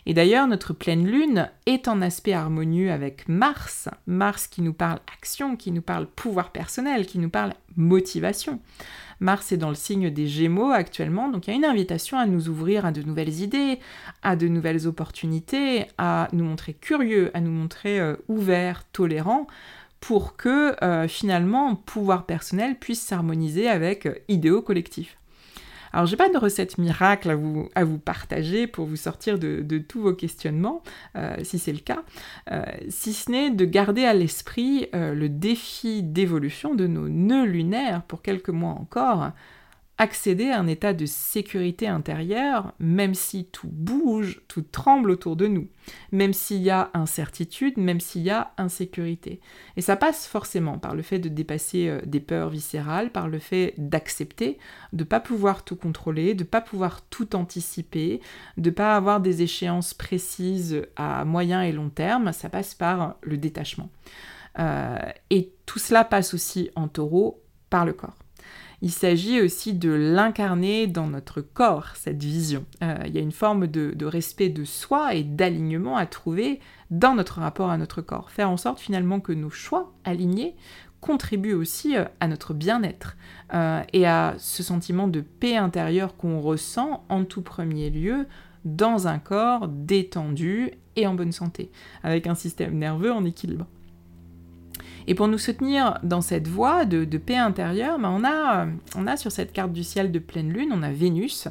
Et 0.05 0.13
d'ailleurs, 0.13 0.47
notre 0.47 0.73
pleine 0.73 1.05
lune 1.05 1.49
est 1.65 1.87
en 1.87 2.01
aspect 2.01 2.33
harmonieux 2.33 2.91
avec 2.91 3.27
Mars, 3.27 3.89
Mars 4.07 4.47
qui 4.47 4.61
nous 4.61 4.73
parle 4.73 4.99
action, 5.13 5.55
qui 5.55 5.71
nous 5.71 5.81
parle 5.81 6.07
pouvoir 6.07 6.51
personnel, 6.51 7.05
qui 7.05 7.19
nous 7.19 7.29
parle 7.29 7.53
motivation. 7.75 8.59
Mars 9.19 9.51
est 9.51 9.57
dans 9.57 9.69
le 9.69 9.75
signe 9.75 10.09
des 10.09 10.27
Gémeaux 10.27 10.71
actuellement, 10.71 11.29
donc 11.29 11.47
il 11.47 11.51
y 11.51 11.53
a 11.53 11.57
une 11.57 11.65
invitation 11.65 12.17
à 12.17 12.25
nous 12.25 12.47
ouvrir 12.47 12.85
à 12.85 12.91
de 12.91 13.01
nouvelles 13.01 13.41
idées, 13.41 13.79
à 14.23 14.35
de 14.35 14.47
nouvelles 14.47 14.87
opportunités, 14.87 15.85
à 15.97 16.29
nous 16.31 16.45
montrer 16.45 16.73
curieux, 16.73 17.29
à 17.33 17.41
nous 17.41 17.51
montrer 17.51 17.99
euh, 17.99 18.15
ouverts, 18.29 18.85
tolérants, 18.93 19.47
pour 19.99 20.37
que 20.37 20.81
euh, 20.83 21.09
finalement 21.09 21.75
pouvoir 21.75 22.25
personnel 22.25 22.79
puisse 22.79 23.01
s'harmoniser 23.01 23.67
avec 23.67 24.05
euh, 24.05 24.15
idéaux 24.29 24.61
collectifs. 24.61 25.17
Alors, 25.93 26.05
j'ai 26.05 26.17
pas 26.17 26.29
de 26.29 26.37
recette 26.37 26.77
miracle 26.77 27.29
à 27.75 27.83
vous, 27.83 27.97
partager 27.97 28.67
pour 28.67 28.85
vous 28.85 28.95
sortir 28.95 29.39
de, 29.39 29.77
tous 29.79 30.01
vos 30.01 30.13
questionnements, 30.13 30.83
euh, 31.15 31.35
si 31.43 31.59
c'est 31.59 31.73
le 31.73 31.79
cas, 31.79 32.03
euh, 32.51 32.63
si 32.89 33.13
ce 33.13 33.31
n'est 33.31 33.49
de 33.49 33.65
garder 33.65 34.05
à 34.05 34.13
l'esprit 34.13 34.87
euh, 34.93 35.13
le 35.13 35.29
défi 35.29 36.03
d'évolution 36.03 36.75
de 36.75 36.87
nos 36.87 37.09
nœuds 37.09 37.45
lunaires 37.45 38.03
pour 38.03 38.21
quelques 38.21 38.49
mois 38.49 38.71
encore, 38.71 39.31
accéder 39.99 40.49
à 40.49 40.57
un 40.57 40.67
état 40.67 40.93
de 40.93 41.05
sécurité 41.05 41.85
intérieure, 41.85 42.73
même 42.79 43.13
si 43.13 43.45
tout 43.45 43.67
bouge, 43.69 44.41
tout 44.47 44.61
tremble 44.61 45.11
autour 45.11 45.35
de 45.35 45.45
nous, 45.45 45.67
même 46.13 46.31
s'il 46.31 46.61
y 46.61 46.69
a 46.69 46.89
incertitude, 46.93 47.77
même 47.77 47.99
s'il 47.99 48.21
y 48.21 48.29
a 48.29 48.53
insécurité. 48.57 49.41
Et 49.75 49.81
ça 49.81 49.97
passe 49.97 50.25
forcément 50.25 50.79
par 50.79 50.95
le 50.95 51.01
fait 51.01 51.19
de 51.19 51.27
dépasser 51.27 51.89
euh, 51.89 51.99
des 52.05 52.21
peurs 52.21 52.49
viscérales, 52.49 53.11
par 53.11 53.27
le 53.27 53.39
fait 53.39 53.73
d'accepter 53.77 54.57
de 54.93 55.03
ne 55.03 55.07
pas 55.07 55.19
pouvoir 55.19 55.65
tout 55.65 55.75
contrôler, 55.75 56.33
de 56.33 56.43
ne 56.43 56.49
pas 56.49 56.61
pouvoir 56.61 57.01
tout 57.01 57.35
anticiper, 57.35 58.21
de 58.55 58.69
ne 58.69 58.73
pas 58.73 58.95
avoir 58.95 59.19
des 59.19 59.41
échéances 59.41 59.93
précises 59.93 60.81
à 60.95 61.25
moyen 61.25 61.61
et 61.61 61.73
long 61.73 61.89
terme, 61.89 62.31
ça 62.31 62.47
passe 62.47 62.73
par 62.73 63.17
le 63.21 63.37
détachement. 63.37 63.89
Euh, 64.59 64.97
et 65.29 65.51
tout 65.65 65.77
cela 65.77 66.05
passe 66.05 66.33
aussi 66.33 66.71
en 66.75 66.87
taureau 66.87 67.43
par 67.69 67.85
le 67.85 67.91
corps 67.91 68.15
il 68.81 68.91
s'agit 68.91 69.41
aussi 69.41 69.73
de 69.73 69.89
l'incarner 69.89 70.87
dans 70.87 71.07
notre 71.07 71.41
corps, 71.41 71.91
cette 71.95 72.23
vision. 72.23 72.65
Euh, 72.81 72.97
il 73.05 73.13
y 73.13 73.17
a 73.17 73.21
une 73.21 73.31
forme 73.31 73.67
de, 73.67 74.05
respect 74.05 74.49
de 74.49 74.63
soi 74.63 75.15
et 75.15 75.23
d'alignement 75.23 75.97
à 75.97 76.05
trouver 76.05 76.59
dans 76.89 77.13
notre 77.13 77.39
rapport 77.39 77.69
à 77.69 77.77
notre 77.77 78.01
corps. 78.01 78.31
Faire 78.31 78.49
en 78.49 78.57
sorte 78.57 78.79
finalement 78.79 79.19
que 79.19 79.33
nos 79.33 79.49
choix 79.49 79.93
alignés 80.05 80.55
contribuent 81.01 81.53
aussi 81.53 81.97
euh, 81.97 82.05
à 82.19 82.27
notre 82.27 82.53
bien-être 82.53 83.17
euh, 83.53 83.81
et 83.93 84.05
à 84.05 84.35
ce 84.37 84.63
sentiment 84.63 85.07
de 85.07 85.21
paix 85.21 85.57
intérieure 85.57 86.15
qu'on 86.15 86.39
ressent 86.39 87.03
en 87.09 87.25
tout 87.25 87.41
premier 87.41 87.89
lieu 87.89 88.27
dans 88.65 89.07
un 89.07 89.19
corps 89.19 89.67
détendu 89.67 90.71
et 90.95 91.07
en 91.07 91.13
bonne 91.13 91.31
santé, 91.31 91.71
avec 92.03 92.27
un 92.27 92.35
système 92.35 92.77
nerveux 92.77 93.11
en 93.11 93.23
équilibre. 93.23 93.65
Et 95.09 95.15
pour 95.15 95.27
nous 95.27 95.39
soutenir 95.39 95.97
dans 96.03 96.21
cette 96.21 96.47
voie 96.47 96.85
de, 96.85 97.03
paix 97.17 97.35
intérieure, 97.35 97.97
ben, 97.97 98.23
a, 98.23 98.67
on 98.95 99.07
a 99.07 99.17
sur 99.17 99.31
cette 99.31 99.51
carte 99.51 99.73
du 99.73 99.83
ciel 99.83 100.11
de 100.11 100.19
pleine 100.19 100.53
lune, 100.53 100.69
on 100.71 100.83
a 100.83 100.91
Vénus 100.91 101.47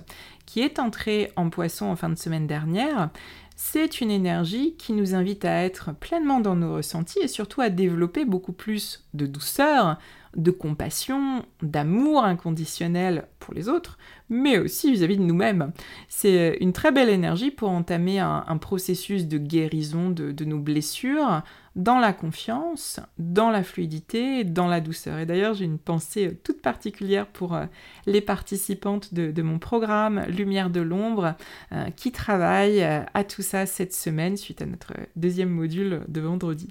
qui 0.49 0.61
est 0.61 0.79
entrée 0.79 1.31
en 1.37 1.51
poisson 1.51 1.85
en 1.85 1.95
fin 1.95 2.09
de 2.09 2.15
semaine 2.15 2.47
dernière. 2.47 3.11
c'est 3.55 4.01
une 4.01 4.11
énergie 4.11 4.77
qui 4.79 4.95
nous 4.95 5.15
invite 5.15 5.45
à 5.45 5.63
être 5.63 5.93
pleinement 5.95 6.41
dans 6.41 6.57
nos 6.57 6.73
ressentis 6.73 7.19
et 7.19 7.29
surtout 7.29 7.61
à 7.61 7.69
développer 7.69 8.25
beaucoup 8.25 8.55
plus 8.55 9.05
de 9.13 9.27
douceur, 9.27 9.99
de 10.37 10.51
compassion, 10.51 11.45
d'amour 11.63 12.25
inconditionnel 12.25 13.27
pour 13.41 13.53
les 13.53 13.69
autres, 13.69 13.99
mais 14.31 14.59
aussi 14.59 14.93
vis-à-vis 14.93 15.17
de 15.17 15.23
nous-mêmes. 15.23 15.73
C'est 16.09 16.57
une 16.61 16.73
très 16.73 16.93
belle 16.93 17.09
énergie 17.09 17.51
pour 17.51 17.71
entamer 17.71 18.21
un, 18.21 18.59
processus 18.59 19.27
de 19.27 19.39
guérison 19.39 20.11
de, 20.11 20.45
nos 20.45 20.59
blessures 20.59 21.43
dans 21.77 21.99
la 21.99 22.13
confiance, 22.13 23.01
dans 23.19 23.51
la 23.51 23.63
fluidité, 23.63 24.43
dans 24.43 24.67
la 24.67 24.81
douceur. 24.81 25.19
Et 25.19 25.27
d'ailleurs, 25.27 25.55
j'ai 25.55 25.65
une 25.65 25.79
pensée 25.79 26.37
toute 26.43 26.61
particulière 26.61 27.27
pour 27.27 27.55
euh, 27.55 27.67
les 28.07 28.21
participantes 28.21 29.15
de, 29.15 29.43
mon 29.43 29.61
programme 29.61 30.25
Lumière 30.39 30.71
de 30.71 30.81
l'ombre 30.81 31.35
euh, 31.73 31.91
qui 31.97 32.13
travaillent 32.13 32.83
euh, 32.83 33.01
à 33.15 33.25
tout 33.25 33.43
ça 33.43 33.67
cette 33.67 33.93
semaine 33.93 34.37
suite 34.37 34.63
à 34.63 34.67
notre 34.67 34.95
deuxième 35.17 35.51
module 35.51 36.03
de 36.09 36.21
vendredi. 36.21 36.69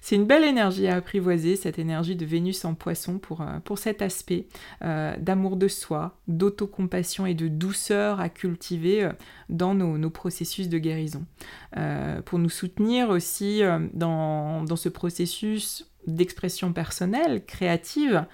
C'est 0.00 0.16
une 0.16 0.26
belle 0.26 0.44
énergie 0.44 0.86
à 0.86 0.96
apprivoiser, 0.96 1.56
cette 1.56 1.78
énergie 1.78 2.14
de 2.14 2.24
Vénus 2.24 2.64
en 2.64 2.74
poisson 2.74 3.18
pour, 3.18 3.44
pour 3.64 3.78
cet 3.78 4.02
aspect 4.02 4.46
d'amour 4.80 5.56
de 5.56 5.66
soi, 5.66 6.20
d'autocompassion 6.28 7.26
et 7.26 7.34
de 7.34 7.48
douceur 7.48 8.20
à 8.20 8.28
cultiver 8.28 9.04
euh, 9.04 9.12
dans 9.48 9.74
nos, 9.74 10.10
processus 10.10 10.68
de 10.68 10.78
guérison. 10.78 11.24
Euh, 11.76 12.20
pour 12.22 12.38
nous 12.38 12.48
soutenir 12.48 13.10
aussi 13.10 13.62
euh, 13.62 13.78
dans, 13.92 14.64
dans, 14.64 14.76
ce 14.76 14.88
processus 14.88 15.88
d'expression 16.06 16.72
personnelle, 16.72 17.44
créative, 17.44 18.26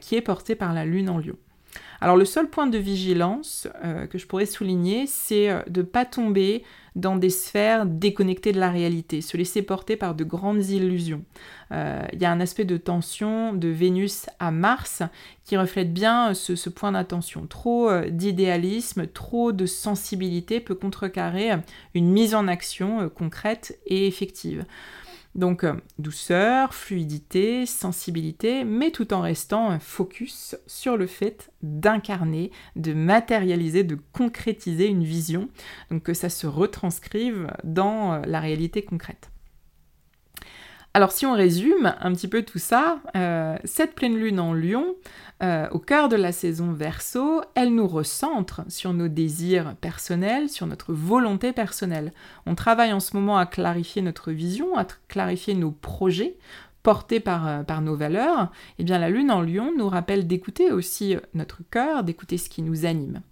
qui 0.00 0.14
est 0.14 0.22
porté 0.22 0.54
par 0.54 0.72
la 0.72 0.86
lune 0.86 1.10
en 1.10 1.18
lion. 1.18 1.36
Alors 2.00 2.16
le 2.16 2.24
seul 2.24 2.48
point 2.48 2.66
de 2.66 2.78
vigilance 2.78 3.68
euh, 3.84 4.06
que 4.06 4.18
je 4.18 4.26
pourrais 4.26 4.46
souligner, 4.46 5.06
c'est 5.06 5.50
euh, 5.50 5.62
de 5.68 5.82
ne 5.82 5.86
pas 5.86 6.04
tomber 6.04 6.64
dans 6.96 7.16
des 7.16 7.30
sphères 7.30 7.86
déconnectées 7.86 8.52
de 8.52 8.60
la 8.60 8.70
réalité, 8.70 9.20
se 9.22 9.36
laisser 9.36 9.62
porter 9.62 9.96
par 9.96 10.14
de 10.14 10.24
grandes 10.24 10.66
illusions. 10.66 11.22
Euh, 11.70 12.02
il 12.12 12.20
y 12.20 12.24
a 12.24 12.30
un 12.30 12.40
aspect 12.40 12.64
de 12.64 12.76
tension 12.76 13.54
de 13.54 13.68
Vénus 13.68 14.26
à 14.40 14.50
Mars 14.50 15.02
qui 15.44 15.56
reflète 15.56 15.94
bien 15.94 16.34
ce, 16.34 16.68
point 16.68 16.92
d'attention. 16.92 17.46
Trop 17.46 17.90
d'idéalisme, 18.08 19.06
trop 19.06 19.52
de 19.52 19.64
sensibilité 19.64 20.60
peut 20.60 20.74
contrecarrer 20.74 21.52
une 21.94 22.10
mise 22.10 22.34
en 22.34 22.46
action 22.46 23.08
concrète 23.08 23.78
et 23.86 24.06
effective. 24.06 24.66
Donc 25.34 25.64
euh, 25.64 25.74
douceur, 25.98 26.74
fluidité, 26.74 27.64
sensibilité, 27.64 28.64
mais 28.64 28.90
tout 28.90 29.14
en 29.14 29.22
restant 29.22 29.78
focus 29.80 30.56
sur 30.66 30.96
le 30.96 31.06
fait 31.06 31.50
d'incarner, 31.62 32.50
de 32.76 32.92
matérialiser, 32.92 33.82
de 33.82 33.96
concrétiser 34.12 34.86
une 34.86 35.04
vision, 35.04 35.48
donc 35.90 36.02
que 36.02 36.14
ça 36.14 36.28
se 36.28 36.46
retranscrive 36.46 37.48
dans 37.64 38.12
euh, 38.12 38.22
la 38.26 38.40
réalité 38.40 38.82
concrète. 38.82 39.31
Alors 40.94 41.12
si 41.12 41.24
on 41.24 41.32
résume 41.32 41.94
un 42.00 42.12
petit 42.12 42.28
peu 42.28 42.42
tout 42.42 42.58
ça, 42.58 43.00
euh, 43.16 43.56
cette 43.64 43.94
pleine 43.94 44.16
lune 44.16 44.38
en 44.38 44.52
lion, 44.52 44.94
euh, 45.42 45.66
au 45.70 45.78
cœur 45.78 46.10
de 46.10 46.16
la 46.16 46.32
saison 46.32 46.72
verso, 46.72 47.40
elle 47.54 47.74
nous 47.74 47.88
recentre 47.88 48.60
sur 48.68 48.92
nos 48.92 49.08
désirs 49.08 49.74
personnels, 49.80 50.50
sur 50.50 50.66
notre 50.66 50.92
volonté 50.92 51.52
personnelle. 51.52 52.12
On 52.44 52.54
travaille 52.54 52.92
en 52.92 53.00
ce 53.00 53.16
moment 53.16 53.38
à 53.38 53.46
clarifier 53.46 54.02
notre 54.02 54.32
vision, 54.32 54.76
à 54.76 54.86
clarifier 55.08 55.54
nos 55.54 55.70
projets 55.70 56.36
portés 56.82 57.20
par, 57.20 57.48
euh, 57.48 57.62
par 57.62 57.80
nos 57.80 57.96
valeurs. 57.96 58.52
Eh 58.78 58.84
bien 58.84 58.98
la 58.98 59.08
lune 59.08 59.30
en 59.30 59.40
lion 59.40 59.72
nous 59.74 59.88
rappelle 59.88 60.26
d'écouter 60.26 60.72
aussi 60.72 61.16
notre 61.32 61.60
cœur, 61.70 62.04
d'écouter 62.04 62.36
ce 62.36 62.50
qui 62.50 62.60
nous 62.60 62.84
anime. 62.84 63.22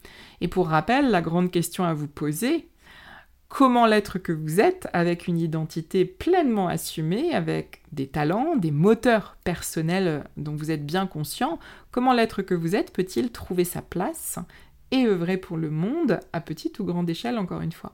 Et 0.41 0.49
pour 0.49 0.69
rappel, 0.69 1.11
la 1.11 1.21
grande 1.21 1.51
question 1.51 1.85
à 1.85 1.93
vous 1.93 2.09
poser, 2.09 2.71
comment 3.51 3.85
l'être 3.85 4.19
que 4.19 4.33
vous 4.33 4.61
êtes 4.61 4.89
avec 4.95 5.27
une 5.27 5.39
identité 5.39 6.07
pleinement 6.07 6.69
assumée, 6.69 7.35
avec 7.35 7.83
des 7.93 8.07
talents, 8.07 8.57
des 8.57 8.71
moteurs 8.71 9.37
personnels 9.45 10.25
dont 10.39 10.55
vous 10.55 10.71
êtes 10.71 10.87
bien 10.87 11.07
conscient, 11.07 11.59
comment 11.91 12.15
l'être 12.15 12.43
que 12.43 12.55
vous 12.55 12.75
êtes 12.75 12.93
peut-il 12.93 13.31
trouver 13.31 13.65
sa 13.65 13.83
place 13.83 14.39
et 14.93 15.05
œuvrer 15.05 15.37
pour 15.37 15.57
le 15.57 15.69
monde 15.69 16.21
à 16.33 16.41
petite 16.41 16.79
ou 16.79 16.85
grande 16.85 17.11
échelle 17.11 17.39
encore 17.39 17.61
une 17.61 17.73
fois? 17.73 17.93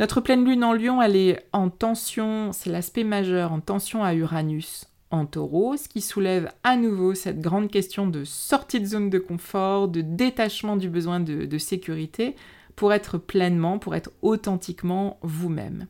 Notre 0.00 0.20
pleine 0.20 0.44
lune 0.44 0.64
en 0.64 0.72
lion, 0.72 1.00
elle 1.00 1.16
est 1.16 1.46
en 1.52 1.70
tension, 1.70 2.50
c'est 2.52 2.70
l'aspect 2.70 3.04
majeur, 3.04 3.52
en 3.52 3.60
tension 3.60 4.02
à 4.02 4.12
Uranus 4.12 4.86
en 5.12 5.26
taureau, 5.26 5.76
ce 5.76 5.88
qui 5.88 6.00
soulève 6.00 6.50
à 6.64 6.76
nouveau 6.76 7.14
cette 7.14 7.40
grande 7.40 7.70
question 7.70 8.08
de 8.08 8.24
sortie 8.24 8.80
de 8.80 8.86
zone 8.86 9.10
de 9.10 9.18
confort, 9.18 9.86
de 9.86 10.00
détachement 10.00 10.76
du 10.76 10.88
besoin 10.88 11.20
de, 11.20 11.44
de 11.44 11.58
sécurité, 11.58 12.34
pour 12.76 12.92
être 12.92 13.18
pleinement, 13.18 13.78
pour 13.78 13.94
être 13.94 14.10
authentiquement 14.22 15.18
vous-même. 15.22 15.86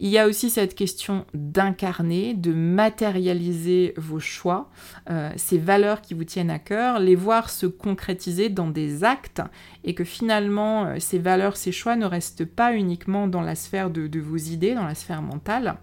Il 0.00 0.10
y 0.10 0.18
a 0.18 0.28
aussi 0.28 0.48
cette 0.48 0.76
question 0.76 1.26
d'incarner, 1.34 2.32
de 2.32 2.52
matérialiser 2.52 3.94
vos 3.96 4.20
choix, 4.20 4.70
euh, 5.10 5.32
ces 5.34 5.58
valeurs 5.58 6.02
qui 6.02 6.14
vous 6.14 6.22
tiennent 6.22 6.50
à 6.50 6.60
cœur, 6.60 7.00
les 7.00 7.16
voir 7.16 7.50
se 7.50 7.66
concrétiser 7.66 8.48
dans 8.48 8.68
des 8.68 9.02
actes 9.02 9.42
et 9.82 9.94
que 9.94 10.04
finalement 10.04 10.84
euh, 10.84 10.96
ces 11.00 11.18
valeurs, 11.18 11.56
ces 11.56 11.72
choix 11.72 11.96
ne 11.96 12.06
restent 12.06 12.44
pas 12.44 12.74
uniquement 12.74 13.26
dans 13.26 13.40
la 13.40 13.56
sphère 13.56 13.90
de, 13.90 14.20
vos 14.20 14.36
idées, 14.36 14.74
dans 14.74 14.86
la 14.86 14.94
sphère 14.94 15.20
mentale. 15.20 15.78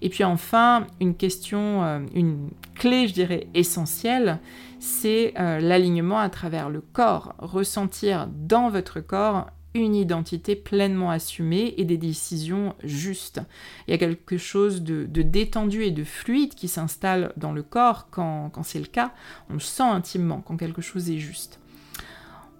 Et 0.00 0.10
puis 0.10 0.22
enfin, 0.22 0.86
une 1.00 1.16
question, 1.16 1.82
euh, 1.82 1.98
une 2.14 2.50
clé, 2.76 3.08
je 3.08 3.14
dirais, 3.14 3.48
essentielle, 3.54 4.38
c'est 4.80 5.34
l'alignement 5.36 6.18
à 6.18 6.30
travers 6.30 6.70
le 6.70 6.80
corps, 6.80 7.34
ressentir 7.38 8.28
dans 8.28 8.70
votre 8.70 9.00
corps 9.00 9.46
une 9.74 9.94
identité 9.94 10.56
pleinement 10.56 11.10
assumée 11.10 11.74
et 11.76 11.84
des 11.84 11.98
décisions 11.98 12.74
justes. 12.82 13.40
Il 13.86 13.92
y 13.92 13.94
a 13.94 13.98
quelque 13.98 14.36
chose 14.36 14.82
de, 14.82 15.04
détendu 15.04 15.84
et 15.84 15.90
de 15.90 16.04
fluide 16.04 16.54
qui 16.54 16.68
s'installe 16.68 17.32
dans 17.36 17.52
le 17.52 17.62
corps 17.62 18.08
quand, 18.10 18.50
c'est 18.62 18.80
le 18.80 18.86
cas. 18.86 19.12
On 19.48 19.54
le 19.54 19.60
sent 19.60 19.82
intimement 19.82 20.42
quand 20.44 20.56
quelque 20.56 20.82
chose 20.82 21.10
est 21.10 21.18
juste. 21.18 21.60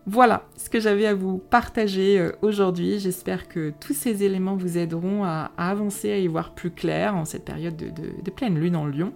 Voilà 0.06 0.44
ce 0.56 0.70
que 0.70 0.80
j'avais 0.80 1.06
à 1.06 1.14
vous 1.14 1.38
partager 1.38 2.18
euh, 2.18 2.32
aujourd'hui. 2.40 2.98
J'espère 2.98 3.48
que 3.48 3.72
tous 3.80 3.92
ces 3.92 4.24
éléments 4.24 4.56
vous 4.56 4.78
aideront 4.78 5.24
à, 5.24 5.52
avancer, 5.58 6.10
à 6.10 6.18
y 6.18 6.26
voir 6.26 6.54
plus 6.54 6.70
clair 6.70 7.14
en 7.14 7.26
cette 7.26 7.44
période 7.44 7.76
de, 7.76 7.90
de 7.90 8.30
pleine 8.30 8.58
lune 8.58 8.76
en 8.76 8.86
lion. 8.86 9.12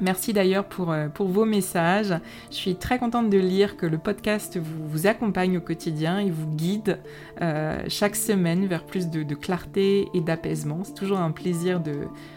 Merci 0.00 0.32
d'ailleurs 0.32 0.64
pour, 0.64 0.90
euh, 0.90 1.08
pour, 1.08 1.28
vos 1.28 1.44
messages. 1.44 2.14
Je 2.50 2.56
suis 2.56 2.74
très 2.74 2.98
contente 2.98 3.30
de 3.30 3.38
lire 3.38 3.76
que 3.76 3.86
le 3.86 3.98
podcast 3.98 4.58
vous, 4.58 5.06
accompagne 5.06 5.58
au 5.58 5.60
quotidien 5.60 6.18
et 6.18 6.30
vous 6.30 6.46
guide 6.46 6.98
euh, 7.42 7.82
chaque 7.88 8.16
semaine 8.16 8.66
vers 8.66 8.84
plus 8.84 9.08
de, 9.08 9.34
clarté 9.34 10.08
et 10.14 10.20
d'apaisement. 10.20 10.80
C'est 10.82 10.94
toujours 10.94 11.18
un 11.18 11.30
plaisir 11.30 11.80
de, 11.80 11.94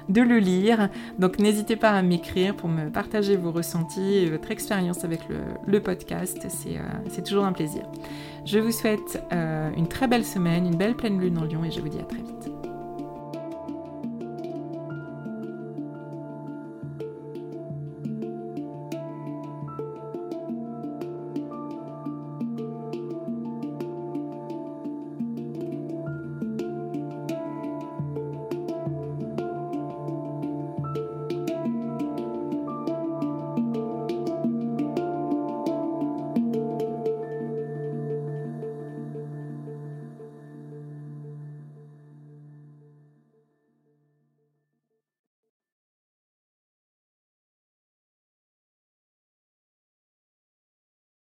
de 0.09 0.21
le 0.21 0.37
lire. 0.37 0.89
Donc 1.17 1.39
n'hésitez 1.39 1.75
pas 1.75 1.91
à 1.91 2.01
m'écrire 2.01 2.55
pour 2.55 2.69
me 2.69 2.89
partager 2.89 3.35
vos 3.35 3.51
ressentis 3.51 4.17
et 4.17 4.29
votre 4.29 4.51
expérience 4.51 5.03
avec 5.03 5.21
le, 5.65 5.79
podcast. 5.79 6.37
Euh, 6.45 6.79
c'est 7.09 7.23
toujours 7.23 7.45
un 7.45 7.53
plaisir. 7.53 7.83
Je 8.45 8.59
vous 8.59 8.71
souhaite 8.71 9.21
une 9.31 9.87
très 9.87 10.07
belle 10.07 10.25
semaine, 10.25 10.65
une 10.65 10.77
belle 10.77 10.95
pleine 10.95 11.19
lune 11.19 11.37
en 11.37 11.43
Lyon 11.43 11.63
et 11.63 11.71
je 11.71 11.81
vous 11.81 11.89
dis 11.89 11.99
à 11.99 12.03
très 12.03 12.19
vite. 12.19 12.56